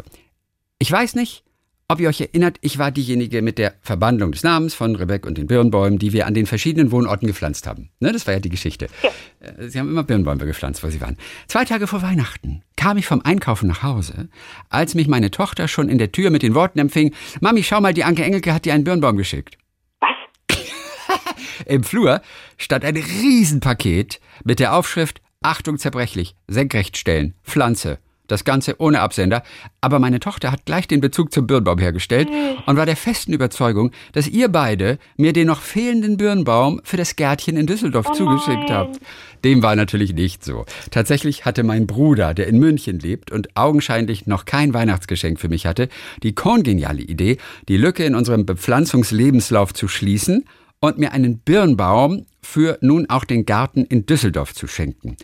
[0.78, 1.42] ich weiß nicht,
[1.88, 5.38] ob ihr euch erinnert, ich war diejenige mit der Verbandlung des Namens von Rebek und
[5.38, 7.90] den Birnbäumen, die wir an den verschiedenen Wohnorten gepflanzt haben.
[8.00, 8.88] Ne, das war ja die Geschichte.
[9.02, 9.10] Ja.
[9.40, 11.16] Äh, Sie haben immer Birnbäume gepflanzt, wo sie waren.
[11.46, 14.28] Zwei Tage vor Weihnachten kam ich vom Einkaufen nach Hause,
[14.68, 17.94] als mich meine Tochter schon in der Tür mit den Worten empfing, Mami, schau mal,
[17.94, 19.56] die Anke Engelke hat dir einen Birnbaum geschickt.
[20.00, 20.58] Was?
[21.66, 22.20] Im Flur
[22.56, 27.98] stand ein Riesenpaket mit der Aufschrift Achtung zerbrechlich, senkrecht stellen, Pflanze.
[28.26, 29.42] Das Ganze ohne Absender.
[29.80, 32.28] Aber meine Tochter hat gleich den Bezug zum Birnbaum hergestellt
[32.66, 37.16] und war der festen Überzeugung, dass ihr beide mir den noch fehlenden Birnbaum für das
[37.16, 38.98] Gärtchen in Düsseldorf zugeschickt habt.
[39.44, 40.64] Dem war natürlich nicht so.
[40.90, 45.66] Tatsächlich hatte mein Bruder, der in München lebt und augenscheinlich noch kein Weihnachtsgeschenk für mich
[45.66, 45.88] hatte,
[46.22, 50.44] die kongeniale Idee, die Lücke in unserem Bepflanzungslebenslauf zu schließen
[50.80, 55.16] und mir einen Birnbaum für nun auch den Garten in Düsseldorf zu schenken.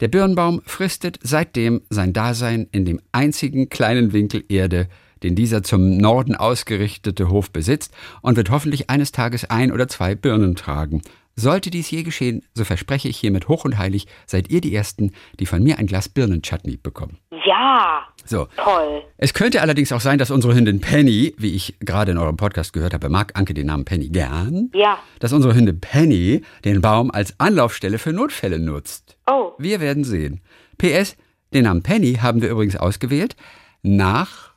[0.00, 4.88] Der Birnbaum fristet seitdem sein Dasein in dem einzigen kleinen Winkel Erde,
[5.24, 10.14] den dieser zum Norden ausgerichtete Hof besitzt und wird hoffentlich eines Tages ein oder zwei
[10.14, 11.02] Birnen tragen.
[11.34, 15.12] Sollte dies je geschehen, so verspreche ich hiermit hoch und heilig, seid ihr die Ersten,
[15.40, 17.18] die von mir ein Glas Birnenchutney bekommen.
[17.44, 18.46] Ja, So.
[18.56, 19.02] toll.
[19.16, 22.72] Es könnte allerdings auch sein, dass unsere Hündin Penny, wie ich gerade in eurem Podcast
[22.74, 24.98] gehört habe, mag Anke den Namen Penny gern, Ja.
[25.18, 29.16] dass unsere Hündin Penny den Baum als Anlaufstelle für Notfälle nutzt.
[29.26, 30.42] Oh, Wir werden sehen.
[30.76, 31.16] PS,
[31.54, 33.34] den Namen Penny haben wir übrigens ausgewählt
[33.82, 34.52] nach.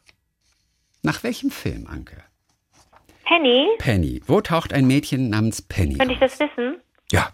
[1.03, 2.17] Nach welchem Film, Anke?
[3.25, 4.21] Penny, Penny.
[4.27, 6.81] Wo taucht ein Mädchen namens Penny könnte ich das wissen?
[7.11, 7.29] Ja,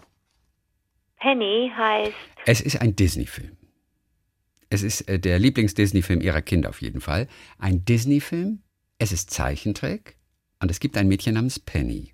[1.19, 2.13] Penny heißt.
[2.45, 3.57] es ist ein Disney-Film.
[4.69, 7.27] Es ist äh, der Lieblings-Disney-Film ihrer Kinder auf jeden Fall.
[7.60, 8.60] Ein Disney-Film,
[8.99, 10.17] es ist Zeichentrick
[10.62, 12.13] und es gibt ein Mädchen namens Penny.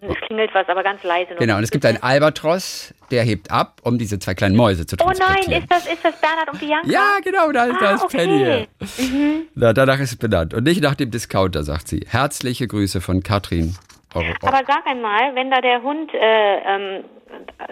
[0.00, 1.36] Es klingelt was, aber ganz leise.
[1.36, 4.96] Genau, und es gibt einen Albatros, der hebt ab, um diese zwei kleinen Mäuse zu
[4.96, 5.44] transportieren.
[5.46, 6.90] Oh nein, ist das, ist das Bernhard und Bianca?
[6.90, 8.16] Ja, genau, da, ah, da ist okay.
[8.16, 8.68] Penny.
[8.98, 9.42] Mhm.
[9.54, 10.54] Na, danach ist es benannt.
[10.54, 12.04] Und nicht nach dem Discounter, sagt sie.
[12.08, 13.76] Herzliche Grüße von Katrin.
[14.14, 14.26] Euro.
[14.42, 17.04] Aber sag einmal, wenn da der Hund äh, ähm,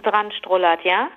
[0.05, 1.09] dran strullert, ja?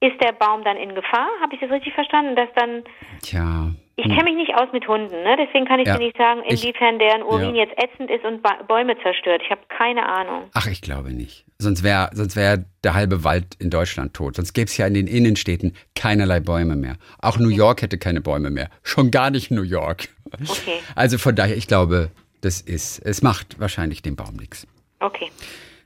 [0.00, 1.28] Ist der Baum dann in Gefahr?
[1.42, 2.36] Habe ich das richtig verstanden?
[2.36, 2.84] Dass dann.
[3.22, 3.72] Tja.
[4.00, 5.36] Ich kenne mich nicht aus mit Hunden, ne?
[5.36, 5.96] deswegen kann ich ja.
[5.96, 7.64] dir nicht sagen, inwiefern ich, deren Urin ja.
[7.64, 9.42] jetzt ätzend ist und Bäume zerstört.
[9.44, 10.44] Ich habe keine Ahnung.
[10.54, 11.44] Ach, ich glaube nicht.
[11.58, 14.36] Sonst wäre sonst wär der halbe Wald in Deutschland tot.
[14.36, 16.94] Sonst gäbe es ja in den Innenstädten keinerlei Bäume mehr.
[17.20, 17.38] Auch.
[17.38, 18.68] New York hätte keine Bäume mehr.
[18.84, 20.08] Schon gar nicht New York.
[20.32, 20.78] Okay.
[20.94, 24.66] Also von daher, ich glaube, das ist, es macht wahrscheinlich dem Baum nichts.
[25.00, 25.30] Okay.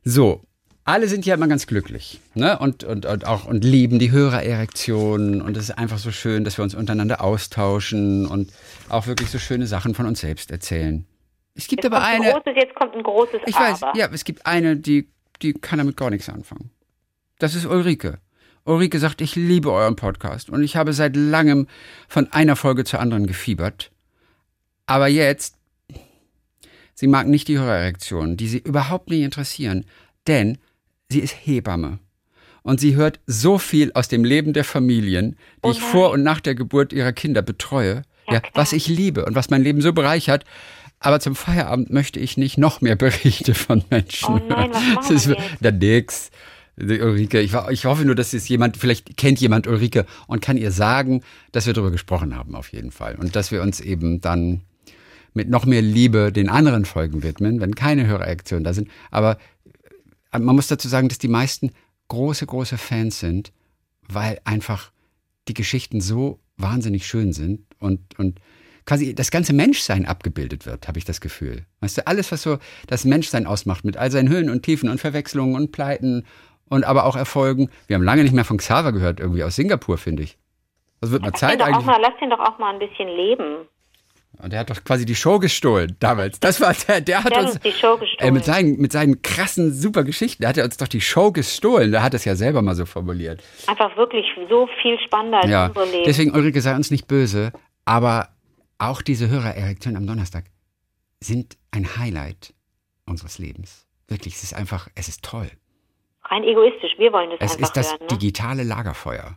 [0.04, 0.42] So,
[0.84, 2.58] alle sind ja immer ganz glücklich ne?
[2.58, 6.58] und, und, und auch und lieben die Hörererektion und es ist einfach so schön, dass
[6.58, 8.52] wir uns untereinander austauschen und
[8.88, 11.06] auch wirklich so schöne Sachen von uns selbst erzählen.
[11.54, 12.26] Es gibt jetzt aber eine.
[12.26, 13.72] Ein großes, jetzt kommt ein großes Ich Aber.
[13.72, 15.08] weiß, ja, es gibt eine, die,
[15.40, 16.70] die kann damit gar nichts anfangen.
[17.38, 18.18] Das ist Ulrike.
[18.64, 21.66] Ulrike sagt, ich liebe euren Podcast und ich habe seit langem
[22.08, 23.90] von einer Folge zur anderen gefiebert.
[24.86, 25.56] Aber jetzt,
[26.94, 29.84] sie mag nicht die Hörererektionen, die sie überhaupt nicht interessieren,
[30.26, 30.58] denn
[31.12, 31.98] sie ist Hebamme.
[32.62, 35.32] Und sie hört so viel aus dem Leben der Familien,
[35.64, 35.88] die Oh ich nein.
[35.90, 39.50] vor und nach der Geburt ihrer Kinder betreue, Ja, ja, was ich liebe und was
[39.50, 40.44] mein Leben so bereichert.
[41.00, 44.34] Aber zum Feierabend möchte ich nicht noch mehr Berichte von Menschen.
[44.36, 46.30] Oh nein, was Das ist da nix.
[46.78, 50.70] Ulrike, ich, ich hoffe nur, dass es jemand, vielleicht kennt jemand Ulrike und kann ihr
[50.70, 53.16] sagen, dass wir darüber gesprochen haben, auf jeden Fall.
[53.16, 54.62] Und dass wir uns eben dann
[55.34, 58.88] mit noch mehr Liebe den anderen Folgen widmen, wenn keine Hörreaktionen da sind.
[59.10, 59.36] Aber
[60.32, 61.72] man muss dazu sagen, dass die meisten
[62.08, 63.52] große, große Fans sind,
[64.08, 64.92] weil einfach
[65.48, 68.40] die Geschichten so wahnsinnig schön sind und, und
[68.86, 71.66] quasi das ganze Menschsein abgebildet wird, habe ich das Gefühl.
[71.80, 75.00] Weißt du, alles, was so das Menschsein ausmacht, mit all seinen Höhen und Tiefen und
[75.00, 76.24] Verwechslungen und Pleiten
[76.68, 77.70] und aber auch Erfolgen.
[77.86, 80.38] Wir haben lange nicht mehr von Xaver gehört, irgendwie aus Singapur, finde ich.
[81.00, 81.86] Das wird mal Lass Zeit auch eigentlich.
[81.86, 83.66] mal, lass den doch auch mal ein bisschen leben.
[84.38, 86.40] Und der hat doch quasi die Show gestohlen damals.
[86.40, 88.34] Das war der, der hat Der uns die Show äh, gestohlen.
[88.34, 91.92] mit seinen mit seinen krassen super Geschichten, da hat er uns doch die Show gestohlen.
[91.92, 93.42] Der hat es ja selber mal so formuliert.
[93.66, 96.04] Einfach wirklich so viel spannender als Ja, unsere Leben.
[96.06, 97.52] deswegen Ulrike sei uns nicht böse,
[97.84, 98.30] aber
[98.78, 100.44] auch diese Hörererektionen am Donnerstag
[101.20, 102.52] sind ein Highlight
[103.06, 103.86] unseres Lebens.
[104.08, 105.48] Wirklich, es ist einfach, es ist toll.
[106.24, 107.98] Rein egoistisch, wir wollen das Es einfach ist das hören.
[108.02, 108.06] Ne?
[108.08, 109.36] digitale Lagerfeuer.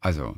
[0.00, 0.36] Also,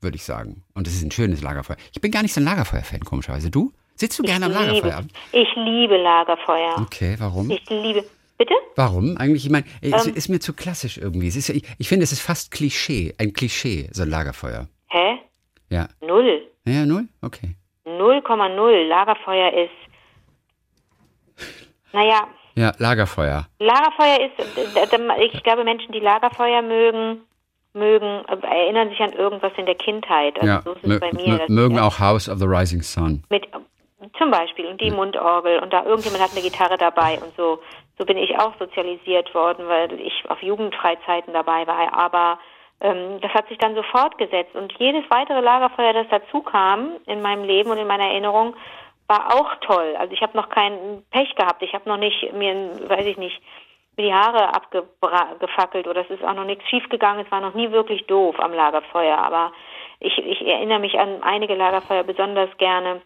[0.00, 0.64] würde ich sagen.
[0.74, 1.76] Und es ist ein schönes Lagerfeuer.
[1.92, 3.50] Ich bin gar nicht so ein Lagerfeuer-Fan, komischerweise.
[3.50, 3.72] Du?
[3.94, 5.08] Sitzt du gerne am ich liebe, Lagerfeuer?
[5.32, 6.76] ich liebe Lagerfeuer.
[6.82, 7.50] Okay, warum?
[7.50, 8.04] Ich liebe.
[8.38, 8.54] Bitte?
[8.76, 9.16] Warum?
[9.16, 10.14] Eigentlich, ich meine, es Ähm.
[10.14, 11.26] ist mir zu klassisch irgendwie.
[11.26, 14.68] Ist, ich, ich finde, es ist fast Klischee, ein Klischee, so ein Lagerfeuer.
[14.90, 15.18] Hä?
[15.70, 15.88] Ja.
[16.00, 16.42] Null.
[16.64, 17.08] Ja, null?
[17.22, 17.56] Okay.
[17.84, 18.86] 0,0.
[18.86, 21.48] Lagerfeuer ist.
[21.92, 23.48] Naja, Ja, Lagerfeuer.
[23.58, 24.48] Lagerfeuer ist.
[25.34, 27.22] Ich glaube, Menschen, die Lagerfeuer mögen,
[27.74, 30.36] mögen, äh, erinnern sich an irgendwas in der Kindheit.
[30.40, 31.44] Also ja, so ist es bei mir.
[31.48, 33.22] mögen auch House of the Rising Sun.
[33.30, 33.48] mit
[34.16, 37.58] zum Beispiel und die Mundorgel und da irgendjemand hat eine Gitarre dabei und so
[37.98, 42.38] so bin ich auch sozialisiert worden, weil ich auf Jugendfreizeiten dabei war, aber
[42.80, 47.20] ähm, das hat sich dann so fortgesetzt und jedes weitere Lagerfeuer, das dazu kam in
[47.20, 48.54] meinem Leben und in meiner Erinnerung,
[49.08, 49.96] war auch toll.
[49.98, 53.40] Also ich habe noch keinen Pech gehabt, ich habe noch nicht mir, weiß ich nicht,
[54.02, 58.06] die Haare abgefackelt oder es ist auch noch nichts schiefgegangen, es war noch nie wirklich
[58.06, 59.52] doof am Lagerfeuer, aber
[60.00, 63.02] ich, ich erinnere mich an einige Lagerfeuer besonders gerne.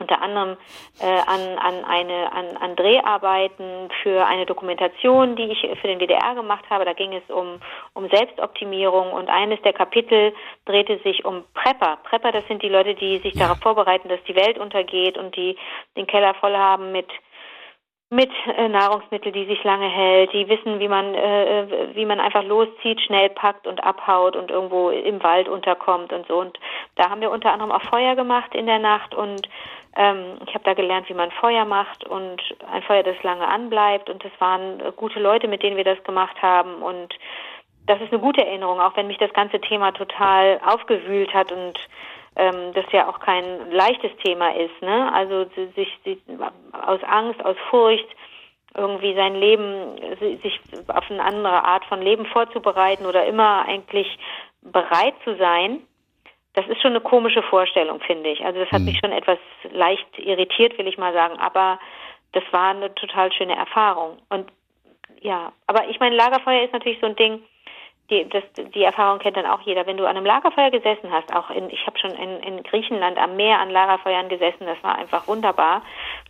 [0.00, 0.56] Unter anderem
[1.00, 6.34] äh, an, an, eine, an, an Dreharbeiten für eine Dokumentation, die ich für den WDR
[6.34, 6.84] gemacht habe.
[6.84, 7.60] Da ging es um,
[7.92, 9.12] um Selbstoptimierung.
[9.12, 11.98] Und eines der Kapitel drehte sich um Prepper.
[12.02, 15.56] Prepper, das sind die Leute, die sich darauf vorbereiten, dass die Welt untergeht und die
[15.96, 17.06] den Keller voll haben mit
[18.10, 22.20] mit äh, Nahrungsmittel, die sich lange hält, die wissen, wie man äh, äh, wie man
[22.20, 26.38] einfach loszieht, schnell packt und abhaut und irgendwo im Wald unterkommt und so.
[26.40, 26.58] Und
[26.96, 29.48] da haben wir unter anderem auch Feuer gemacht in der Nacht und
[29.96, 32.40] ähm, ich habe da gelernt, wie man Feuer macht und
[32.72, 34.10] ein Feuer, das lange anbleibt.
[34.10, 37.14] Und das waren äh, gute Leute, mit denen wir das gemacht haben und
[37.86, 41.78] das ist eine gute Erinnerung, auch wenn mich das ganze Thema total aufgewühlt hat und
[42.36, 44.82] ähm, das ja auch kein leichtes Thema ist.
[44.82, 45.12] Ne?
[45.12, 46.18] Also si- sich, sich
[46.72, 48.06] aus Angst, aus Furcht
[48.76, 54.18] irgendwie sein Leben, si- sich auf eine andere Art von Leben vorzubereiten oder immer eigentlich
[54.62, 55.80] bereit zu sein,
[56.54, 58.44] das ist schon eine komische Vorstellung, finde ich.
[58.44, 59.38] Also das hat mich schon etwas
[59.72, 61.78] leicht irritiert, will ich mal sagen, aber
[62.32, 64.18] das war eine total schöne Erfahrung.
[64.28, 64.50] Und
[65.20, 67.42] ja, aber ich meine, Lagerfeuer ist natürlich so ein Ding,
[68.10, 68.42] die, das,
[68.74, 69.86] die Erfahrung kennt dann auch jeder.
[69.86, 73.16] Wenn du an einem Lagerfeuer gesessen hast, auch in, ich habe schon in, in Griechenland
[73.18, 75.82] am Meer an Lagerfeuern gesessen, das war einfach wunderbar,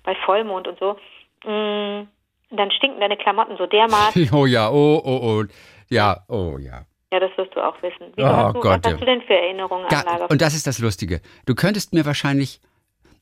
[0.04, 0.96] bei Vollmond und so.
[1.44, 2.06] Mm,
[2.50, 4.30] dann stinken deine Klamotten so dermaßen.
[4.32, 5.44] Oh ja, oh, oh, oh.
[5.88, 6.82] Ja, oh ja.
[7.12, 8.12] Ja, das wirst du auch wissen.
[8.16, 10.30] Wie, oh hast du, Gott, was hast du denn für Erinnerungen an Lagerfeuer?
[10.30, 11.20] Und das ist das Lustige.
[11.46, 12.60] Du könntest mir wahrscheinlich,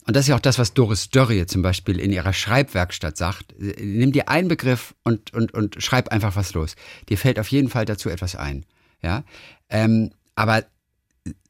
[0.07, 3.55] und das ist ja auch das, was Doris Dörrie zum Beispiel in ihrer Schreibwerkstatt sagt,
[3.59, 6.75] nimm dir einen Begriff und, und, und schreib einfach was los.
[7.09, 8.67] Dir fällt auf jeden Fall dazu etwas ein.
[9.01, 9.25] Ja?
[9.69, 10.65] Ähm, aber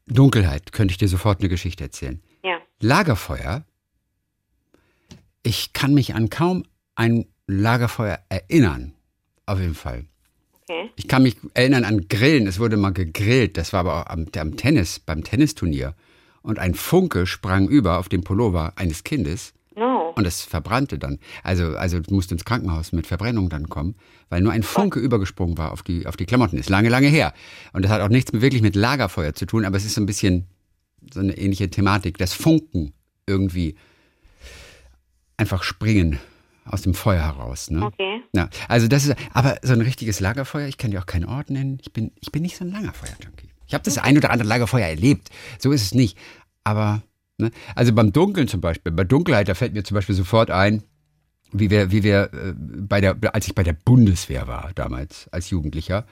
[0.05, 2.21] Dunkelheit könnte ich dir sofort eine Geschichte erzählen.
[2.43, 2.59] Ja.
[2.79, 3.65] Lagerfeuer,
[5.41, 6.63] ich kann mich an kaum
[6.95, 8.93] ein Lagerfeuer erinnern.
[9.45, 10.05] Auf jeden Fall.
[10.61, 10.89] Okay.
[10.95, 12.47] Ich kann mich erinnern an Grillen.
[12.47, 13.57] Es wurde mal gegrillt.
[13.57, 15.95] Das war aber auch am, am Tennis, beim Tennisturnier.
[16.43, 19.53] Und ein Funke sprang über auf den Pullover eines Kindes.
[19.75, 20.13] No.
[20.15, 21.17] Und es verbrannte dann.
[21.41, 23.95] Also, also du musst ins Krankenhaus mit Verbrennung dann kommen,
[24.29, 26.57] weil nur ein Funke übergesprungen war auf die, auf die Klamotten.
[26.57, 27.33] Ist lange, lange her.
[27.71, 30.05] Und das hat auch nichts wirklich mit Lagerfeuer zu tun, aber es ist so ein
[30.05, 30.45] bisschen
[31.11, 32.17] so eine ähnliche Thematik.
[32.17, 32.93] Das Funken
[33.25, 33.75] irgendwie
[35.37, 36.19] einfach springen
[36.65, 37.69] aus dem Feuer heraus.
[37.69, 37.83] Ne?
[37.83, 38.21] Okay.
[38.35, 41.49] Ja, also das ist, aber so ein richtiges Lagerfeuer, ich kann dir auch keinen Ort
[41.49, 41.79] nennen.
[41.81, 43.52] Ich bin, ich bin nicht so ein Lagerfeuer-Junkie.
[43.73, 45.31] Ich habe das ein oder andere Lagerfeuer erlebt.
[45.57, 46.15] So ist es nicht.
[46.63, 47.01] Aber,
[47.39, 47.49] ne?
[47.73, 50.83] also beim Dunkeln zum Beispiel, bei Dunkelheit, da fällt mir zum Beispiel sofort ein,
[51.51, 55.49] wie wir, wie wir äh, bei der, als ich bei der Bundeswehr war damals als
[55.49, 56.05] Jugendlicher.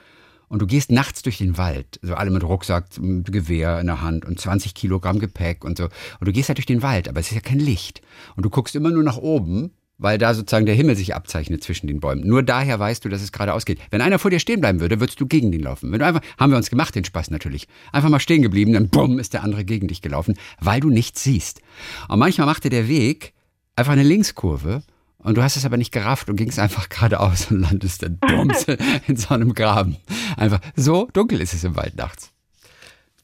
[0.47, 4.01] Und du gehst nachts durch den Wald, so alle mit Rucksack, mit Gewehr in der
[4.01, 5.83] Hand und 20 Kilogramm Gepäck und so.
[5.83, 8.01] Und du gehst halt durch den Wald, aber es ist ja kein Licht.
[8.35, 9.69] Und du guckst immer nur nach oben,
[10.01, 12.25] weil da sozusagen der Himmel sich abzeichnet zwischen den Bäumen.
[12.25, 13.79] Nur daher weißt du, dass es geradeaus geht.
[13.91, 15.91] Wenn einer vor dir stehen bleiben würde, würdest du gegen den laufen.
[15.91, 17.67] Wenn du einfach, haben wir uns gemacht, den Spaß natürlich.
[17.91, 21.23] Einfach mal stehen geblieben, dann bumm, ist der andere gegen dich gelaufen, weil du nichts
[21.23, 21.61] siehst.
[22.09, 23.33] Und manchmal machte der Weg
[23.75, 24.81] einfach eine Linkskurve
[25.19, 28.65] und du hast es aber nicht gerafft und gingst einfach geradeaus und landest dann bums
[29.07, 29.97] in so einem Graben.
[30.35, 32.31] Einfach so dunkel ist es im Wald nachts.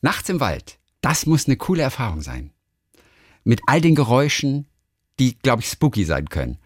[0.02, 2.52] Nachts im Wald, das muss eine coole Erfahrung sein.
[3.44, 4.68] Mit all den Geräuschen,
[5.20, 6.60] die, glaube ich, spooky sein können.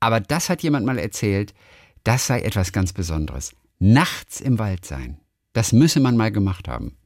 [0.00, 1.54] Aber das hat jemand mal erzählt,
[2.04, 3.54] das sei etwas ganz Besonderes.
[3.78, 5.18] Nachts im Wald sein.
[5.52, 6.96] Das müsse man mal gemacht haben.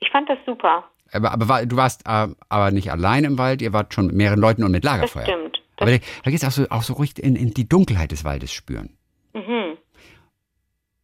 [0.00, 0.84] Ich fand das super.
[1.12, 4.40] Aber, aber du warst äh, aber nicht allein im Wald, ihr wart schon mit mehreren
[4.40, 5.24] Leuten und mit Das Lagerfeuer.
[5.24, 5.56] stimmt.
[5.76, 8.24] Das, Aber da, geht es auch so, auch so ruhig in, in die Dunkelheit des
[8.24, 8.96] Waldes spüren.
[9.34, 9.76] mhm.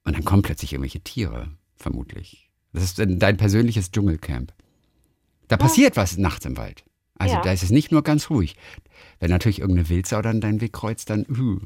[0.06, 2.50] Und dann kommen plötzlich irgendwelche Tiere, vermutlich.
[2.74, 4.52] Das ist dein dein persönliches Dschungelcamp.
[5.48, 6.84] Da passiert was nachts im Wald.
[7.18, 7.40] Also Ja.
[7.40, 8.56] da ist es nicht nur ganz ruhig.
[9.24, 11.58] Wenn natürlich irgendeine Wildsau dann deinen Weg kreuzt, dann, uh,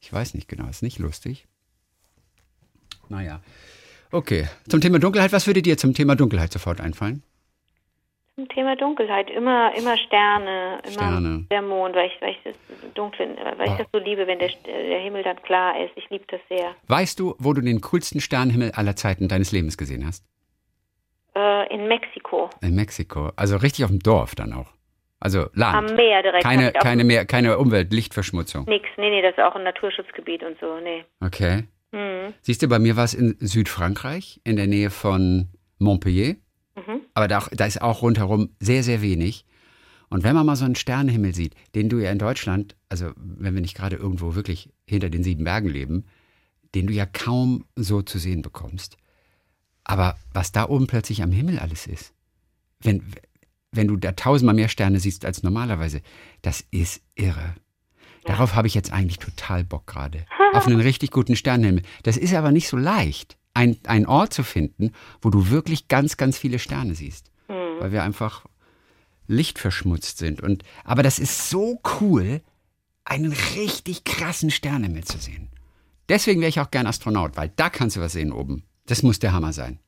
[0.00, 1.46] ich weiß nicht genau, ist nicht lustig.
[3.08, 3.40] Naja.
[4.10, 4.48] Okay.
[4.68, 7.22] Zum Thema Dunkelheit, was würde dir zum Thema Dunkelheit sofort einfallen?
[8.34, 11.46] Zum Thema Dunkelheit, immer, immer Sterne, immer Sterne.
[11.52, 12.56] der Mond, weil ich, weil ich das
[12.94, 13.78] dunkel, weil ich Oh.
[13.78, 15.92] das so liebe, wenn der, der Himmel dann klar ist.
[15.94, 16.74] Ich liebe das sehr.
[16.88, 20.24] Weißt du, wo du den coolsten Sternenhimmel aller Zeiten deines Lebens gesehen hast?
[21.36, 23.30] Äh, in Mexiko, In Mexiko.
[23.36, 24.73] Also richtig auf dem Dorf dann auch.
[25.24, 25.90] Also Land.
[25.90, 26.44] am Meer direkt.
[26.44, 28.66] keine, keine, mehr, keine Umwelt, Lichtverschmutzung.
[28.66, 31.02] Nix, nee, nee, das ist auch ein Naturschutzgebiet und so, nee.
[31.20, 31.64] Okay.
[31.92, 32.34] Mhm.
[32.42, 36.36] Siehst du, bei mir war es in Südfrankreich, in der Nähe von Montpellier.
[36.76, 37.00] Mhm.
[37.14, 39.46] Aber da, da ist auch rundherum sehr, sehr wenig.
[40.10, 43.54] Und wenn man mal so einen Sternenhimmel sieht, den du ja in Deutschland, also wenn
[43.54, 46.04] wir nicht gerade irgendwo wirklich hinter den sieben Bergen leben,
[46.74, 48.98] den du ja kaum so zu sehen bekommst.
[49.84, 52.12] Aber was da oben plötzlich am Himmel alles ist,
[52.80, 53.02] wenn,
[53.76, 56.00] wenn du da tausendmal mehr Sterne siehst als normalerweise,
[56.42, 57.54] das ist irre.
[58.24, 60.24] Darauf habe ich jetzt eigentlich total Bock gerade.
[60.54, 61.82] Auf einen richtig guten Sternenhimmel.
[62.02, 66.16] Das ist aber nicht so leicht, ein, einen Ort zu finden, wo du wirklich ganz,
[66.16, 67.30] ganz viele Sterne siehst.
[67.80, 68.46] Weil wir einfach
[69.26, 70.40] lichtverschmutzt sind.
[70.40, 72.40] Und, aber das ist so cool,
[73.04, 75.50] einen richtig krassen Sternenhimmel zu sehen.
[76.08, 78.64] Deswegen wäre ich auch gern Astronaut, weil da kannst du was sehen oben.
[78.86, 79.78] Das muss der Hammer sein.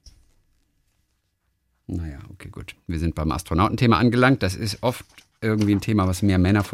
[1.87, 2.75] Naja, okay, gut.
[2.87, 4.43] Wir sind beim Astronautenthema angelangt.
[4.43, 5.05] Das ist oft
[5.41, 6.65] irgendwie ein Thema, was mehr Männer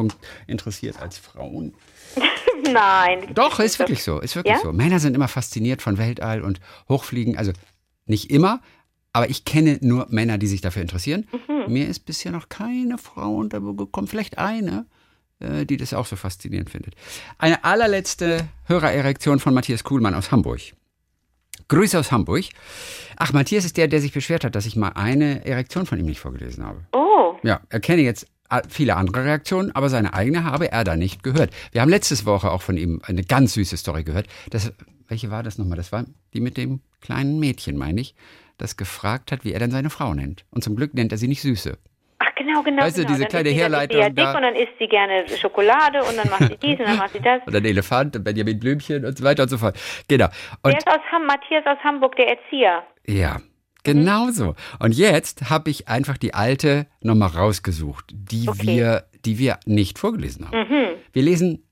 [0.47, 1.75] interessiert als Frauen.
[2.73, 3.35] Nein.
[3.35, 4.61] Doch, ist wirklich so, ist wirklich Ja?
[4.63, 4.73] so.
[4.73, 7.37] Männer sind immer fasziniert von Weltall und Hochfliegen.
[7.37, 7.53] Also
[8.07, 8.61] nicht immer,
[9.13, 11.27] aber ich kenne nur Männer, die sich dafür interessieren.
[11.49, 11.73] Mhm.
[11.73, 14.87] Mir ist bisher noch keine Frau untergekommen, vielleicht eine,
[15.41, 16.95] äh, die das auch so faszinierend findet.
[17.39, 20.61] Eine allerletzte Hörererektion von Matthias Kuhlmann aus Hamburg.
[21.73, 22.45] Grüße aus Hamburg.
[23.17, 26.07] Ach, Matthias ist der, der sich beschwert hat, dass ich mal eine Erektion von ihm
[26.07, 26.81] nicht vorgelesen habe.
[26.93, 30.97] Oh, Ja, er kenne jetzt a- viele andere Reaktionen, aber seine eigene habe er da
[30.97, 31.51] nicht gehört.
[31.73, 34.27] Wir haben letztes Woche auch von ihm eine ganz süße Story gehört.
[34.51, 34.73] Das,
[35.09, 35.77] welche war das nochmal?
[35.77, 38.15] Das war die mit dem kleinen Mädchen, meine ich,
[38.59, 40.45] das gefragt hat, wie er denn seine Frau nennt.
[40.51, 41.79] Und zum Glück nennt er sie nicht Süße.
[42.43, 42.83] Genau, genau, genau.
[42.83, 43.13] Weißt du, genau.
[43.15, 44.33] diese dann kleine ist sie, Herleitung Dann ist sie ja da.
[44.33, 47.13] dick und dann isst sie gerne Schokolade und dann macht sie dies und dann macht
[47.13, 47.41] sie das.
[47.47, 49.79] Und ein Elefant und Benjamin Blümchen und so weiter und so fort.
[50.09, 50.27] Genau.
[50.63, 52.83] Und Der ist aus Ham Matthias aus Hamburg, der Erzieher.
[53.07, 53.41] Ja,
[53.85, 54.55] genau so.
[54.79, 58.67] Und jetzt habe ich einfach die alte nochmal rausgesucht, die Okay.
[58.67, 60.69] wir, die wir nicht vorgelesen haben.
[60.69, 60.87] Mhm.
[61.13, 61.65] Wir lesen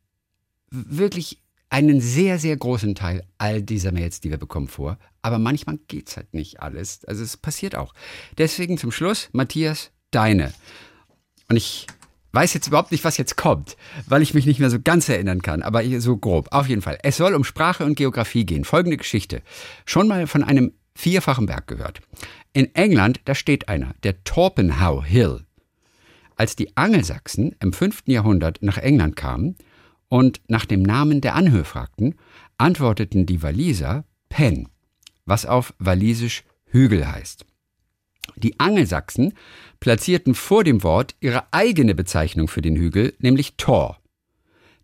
[0.71, 4.99] wirklich einen sehr, sehr großen Teil all dieser Mails, die wir bekommen, vor.
[5.23, 7.05] Aber manchmal geht's halt nicht alles.
[7.05, 7.95] Also es passiert auch.
[8.39, 10.53] Deswegen zum Schluss, Matthias, deine.
[11.49, 11.87] Und ich
[12.33, 15.43] weiß jetzt überhaupt nicht, was jetzt kommt, weil ich mich nicht mehr so ganz erinnern
[15.43, 16.49] kann, aber so grob.
[16.53, 16.99] Auf jeden Fall.
[17.03, 18.65] Es soll um Sprache und Geografie gehen.
[18.65, 19.43] Folgende Geschichte.
[19.85, 22.01] Schon mal von einem vierfachen Berg gehört.
[22.53, 25.45] In England, da steht einer, der Torpenhow Hill.
[26.37, 28.05] Als die Angelsachsen im 5.
[28.07, 29.57] Jahrhundert nach England kamen
[30.09, 32.15] und nach dem Namen der Anhöhe fragten,
[32.59, 34.69] antworteten die Waliser Pen,
[35.27, 37.45] was auf Walisisch Hügel heißt.
[38.37, 39.35] Die Angelsachsen
[39.81, 43.99] platzierten vor dem Wort ihre eigene Bezeichnung für den Hügel, nämlich Tor.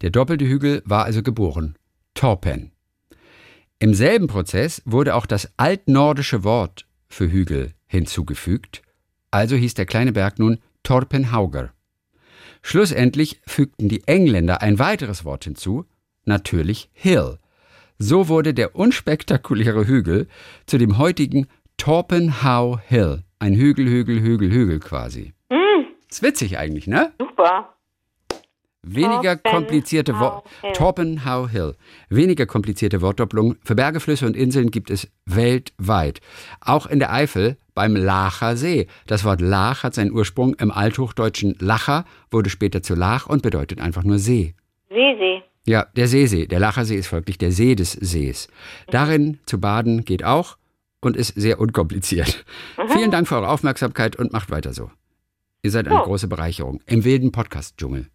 [0.01, 1.76] Der doppelte Hügel war also geboren,
[2.14, 2.72] Torpen.
[3.78, 8.82] Im selben Prozess wurde auch das altnordische Wort für Hügel hinzugefügt,
[9.30, 11.72] also hieß der kleine Berg nun Torpenhauger.
[12.62, 15.84] Schlussendlich fügten die Engländer ein weiteres Wort hinzu,
[16.24, 17.38] natürlich Hill.
[17.99, 20.26] So wurde der unspektakuläre Hügel
[20.66, 21.47] zu dem heutigen
[21.77, 23.22] Torpenhow Hill.
[23.39, 25.35] Ein Hügel, Hügel, Hügel, Hügel quasi.
[25.51, 25.87] Mhm.
[26.11, 27.12] Ist witzig eigentlich, ne?
[27.18, 27.74] Super.
[28.83, 30.47] Weniger Torpenhow komplizierte Wort.
[30.62, 30.72] Hill.
[30.72, 31.74] Torpenhow Hill.
[32.09, 33.57] Weniger komplizierte Wortdoppelung.
[33.62, 36.20] Für Berge, Flüsse und Inseln gibt es weltweit.
[36.61, 38.87] Auch in der Eifel beim Lacher See.
[39.07, 43.81] Das Wort Lach hat seinen Ursprung im althochdeutschen Lacher, wurde später zu Lach und bedeutet
[43.81, 44.55] einfach nur See.
[44.89, 45.43] Seesee.
[45.66, 46.47] Ja, der Seesee.
[46.47, 48.49] Der Lachersee ist folglich der See des Sees.
[48.89, 50.57] Darin zu baden geht auch
[51.07, 52.44] und ist sehr unkompliziert.
[52.88, 54.90] Vielen Dank für eure Aufmerksamkeit und macht weiter so.
[55.62, 56.04] Ihr seid eine Oh.
[56.04, 58.07] große Bereicherung im wilden Podcast-Dschungel.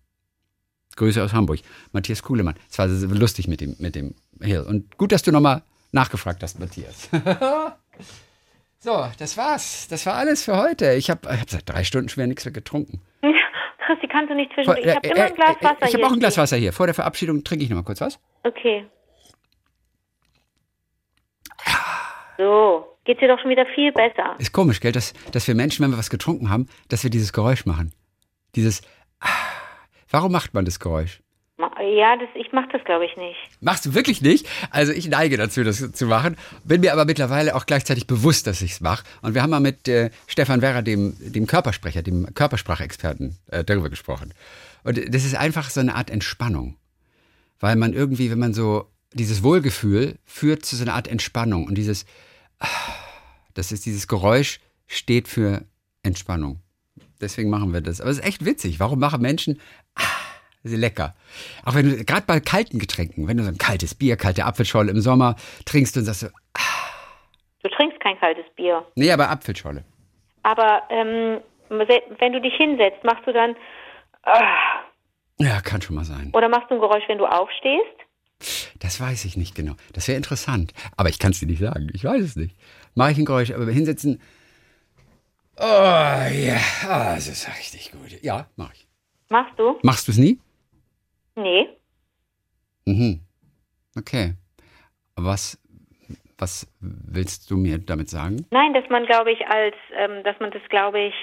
[0.95, 1.59] Grüße aus Hamburg.
[1.93, 2.55] Matthias Kuhlemann.
[2.69, 4.61] Es war so lustig mit dem, mit dem Hill.
[4.61, 7.09] Und gut, dass du nochmal nachgefragt hast, Matthias.
[8.79, 9.87] so, das war's.
[9.89, 10.93] Das war alles für heute.
[10.93, 13.01] Ich habe hab seit drei Stunden schwer nichts mehr getrunken.
[13.85, 14.85] Christi, kannst du nicht zwischendurch?
[14.85, 16.37] Ich habe äh, immer ein Glas äh, Wasser Ich habe hier auch ein Glas.
[16.37, 16.73] Wasser hier.
[16.73, 18.19] Vor der Verabschiedung trinke ich nochmal kurz was.
[18.43, 18.85] Okay.
[22.41, 24.35] So, geht's dir doch schon wieder viel besser.
[24.39, 27.33] Ist komisch, gell, dass, dass wir Menschen, wenn wir was getrunken haben, dass wir dieses
[27.33, 27.93] Geräusch machen.
[28.55, 28.81] Dieses.
[29.19, 29.27] Ah.
[30.09, 31.21] Warum macht man das Geräusch?
[31.59, 33.37] Ja, das, ich mache das, glaube ich, nicht.
[33.59, 34.47] Machst du wirklich nicht?
[34.71, 36.35] Also ich neige dazu, das zu machen.
[36.63, 39.03] Bin mir aber mittlerweile auch gleichzeitig bewusst, dass ich es mache.
[39.21, 43.89] Und wir haben mal mit äh, Stefan Werrer, dem, dem Körpersprecher, dem Körpersprachexperten, äh, darüber
[43.89, 44.33] gesprochen.
[44.83, 46.77] Und das ist einfach so eine Art Entspannung.
[47.59, 51.67] Weil man irgendwie, wenn man so, dieses Wohlgefühl führt zu so einer Art Entspannung.
[51.67, 52.05] Und dieses,
[53.53, 55.65] das ist dieses Geräusch, steht für
[56.03, 56.59] Entspannung.
[57.19, 58.01] Deswegen machen wir das.
[58.01, 58.79] Aber es ist echt witzig.
[58.79, 59.59] Warum machen Menschen,
[59.95, 60.01] ah,
[60.63, 61.15] ist lecker.
[61.65, 64.91] Auch wenn du, gerade bei kalten Getränken, wenn du so ein kaltes Bier, kalte Apfelschorle
[64.91, 65.35] im Sommer
[65.65, 66.27] trinkst und sagst so,
[67.63, 68.83] Du trinkst kein kaltes Bier.
[68.95, 69.83] nee, aber Apfelschorle.
[70.43, 71.39] Aber ähm,
[71.69, 73.55] wenn du dich hinsetzt, machst du dann
[74.23, 74.81] ah,
[75.39, 76.31] Ja, kann schon mal sein.
[76.33, 77.85] oder machst du ein Geräusch, wenn du aufstehst?
[78.79, 79.75] Das weiß ich nicht genau.
[79.93, 80.73] Das wäre interessant.
[80.97, 81.89] Aber ich kann es dir nicht sagen.
[81.93, 82.55] Ich weiß es nicht.
[82.95, 84.21] Mache ich ein Geräusch, aber hinsetzen.
[85.57, 88.21] Oh ja, ah, das ist richtig gut.
[88.21, 88.87] Ja, mache ich.
[89.29, 89.77] Machst du?
[89.83, 90.39] Machst du es nie?
[91.35, 91.69] Nee.
[92.85, 93.21] Mhm.
[93.97, 94.33] Okay.
[95.15, 95.59] Was,
[96.37, 98.45] was willst du mir damit sagen?
[98.51, 101.13] Nein, dass man, glaube ich, als, ähm, dass man das, glaube ich,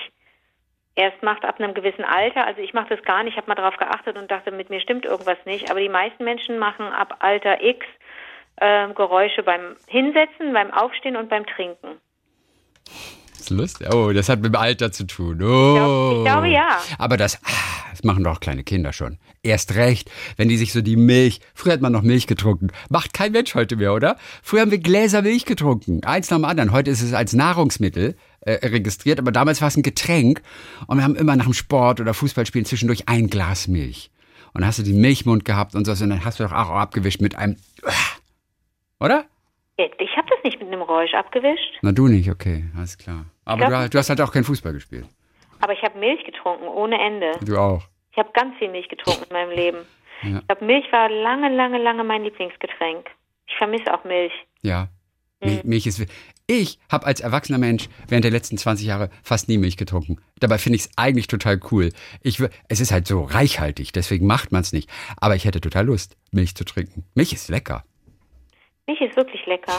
[0.99, 2.45] erst macht ab einem gewissen Alter.
[2.45, 3.35] Also ich mache das gar nicht.
[3.35, 5.71] Ich habe mal darauf geachtet und dachte, mit mir stimmt irgendwas nicht.
[5.71, 7.87] Aber die meisten Menschen machen ab Alter X
[8.61, 12.01] ähm, Geräusche beim Hinsetzen, beim Aufstehen und beim Trinken.
[13.39, 13.95] Das ist lustig.
[13.95, 15.41] Oh, das hat mit dem Alter zu tun.
[15.43, 15.75] Oh.
[15.75, 16.79] glaub- ich glaube, ja.
[16.99, 19.19] Aber das, ah, das machen doch kleine Kinder schon.
[19.43, 22.69] Erst recht, wenn die sich so die Milch, früher hat man noch Milch getrunken.
[22.91, 24.17] Macht kein Mensch heute mehr, oder?
[24.43, 26.03] Früher haben wir Gläser Milch getrunken.
[26.05, 26.73] Eins nach dem anderen.
[26.73, 30.43] Heute ist es als Nahrungsmittel äh, registriert, aber damals war es ein Getränk.
[30.89, 34.11] Und wir haben immer nach dem Sport oder Fußballspielen zwischendurch ein Glas Milch.
[34.53, 36.71] Und dann hast du den Milchmund gehabt und so, und dann hast du doch auch
[36.71, 37.93] abgewischt mit einem, ah.
[38.99, 39.27] oder?
[39.79, 43.27] Ich habe das nicht mit einem Geräusch abgewischt, Na, du nicht, okay, alles klar.
[43.45, 45.07] Aber glaub- du, du hast halt auch kein Fußball gespielt.
[45.61, 47.33] aber ich habe Milch getrunken ohne Ende.
[47.45, 47.85] Du auch.
[48.11, 49.79] Ich habe ganz viel Milch getrunken in meinem Leben.
[50.25, 50.39] Ja.
[50.41, 53.07] Ich glaube, Milch war lange, lange, lange mein Lieblingsgetränk.
[53.47, 54.33] Ich vermisse auch Milch.
[54.63, 54.89] Ja.
[55.41, 56.05] Milch, Milch ist.
[56.49, 60.17] Ich habe als erwachsener Mensch während der letzten 20 Jahre fast nie Milch getrunken.
[60.41, 61.91] Dabei finde ich es eigentlich total cool.
[62.23, 64.91] Ich, es ist halt so reichhaltig, deswegen macht man es nicht.
[65.19, 67.05] Aber ich hätte total Lust, Milch zu trinken.
[67.15, 67.85] Milch ist lecker.
[68.89, 69.75] Milch ist wirklich lecker.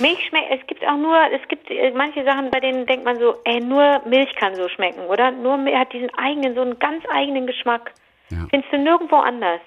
[0.00, 3.18] Milch schmeckt, es gibt auch nur, es gibt äh, manche Sachen, bei denen denkt man
[3.18, 5.32] so, ey, nur Milch kann so schmecken, oder?
[5.32, 7.92] Nur Milch hat diesen eigenen, so einen ganz eigenen Geschmack.
[8.30, 8.46] Ja.
[8.48, 9.60] Findest du nirgendwo anders.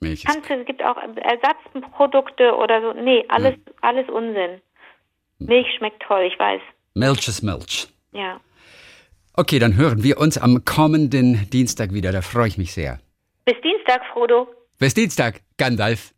[0.00, 2.92] Milch Kannst du, es gibt auch Ersatzprodukte oder so.
[2.94, 3.72] Nee, alles, ja.
[3.82, 4.62] alles Unsinn.
[5.38, 6.62] Milch schmeckt toll, ich weiß.
[6.94, 7.88] Milch ist Milch.
[8.12, 8.40] Ja.
[9.34, 12.12] Okay, dann hören wir uns am kommenden Dienstag wieder.
[12.12, 12.98] Da freue ich mich sehr.
[13.44, 14.48] Bis Dienstag, Frodo.
[14.78, 16.14] Bis Dienstag, Gandalf.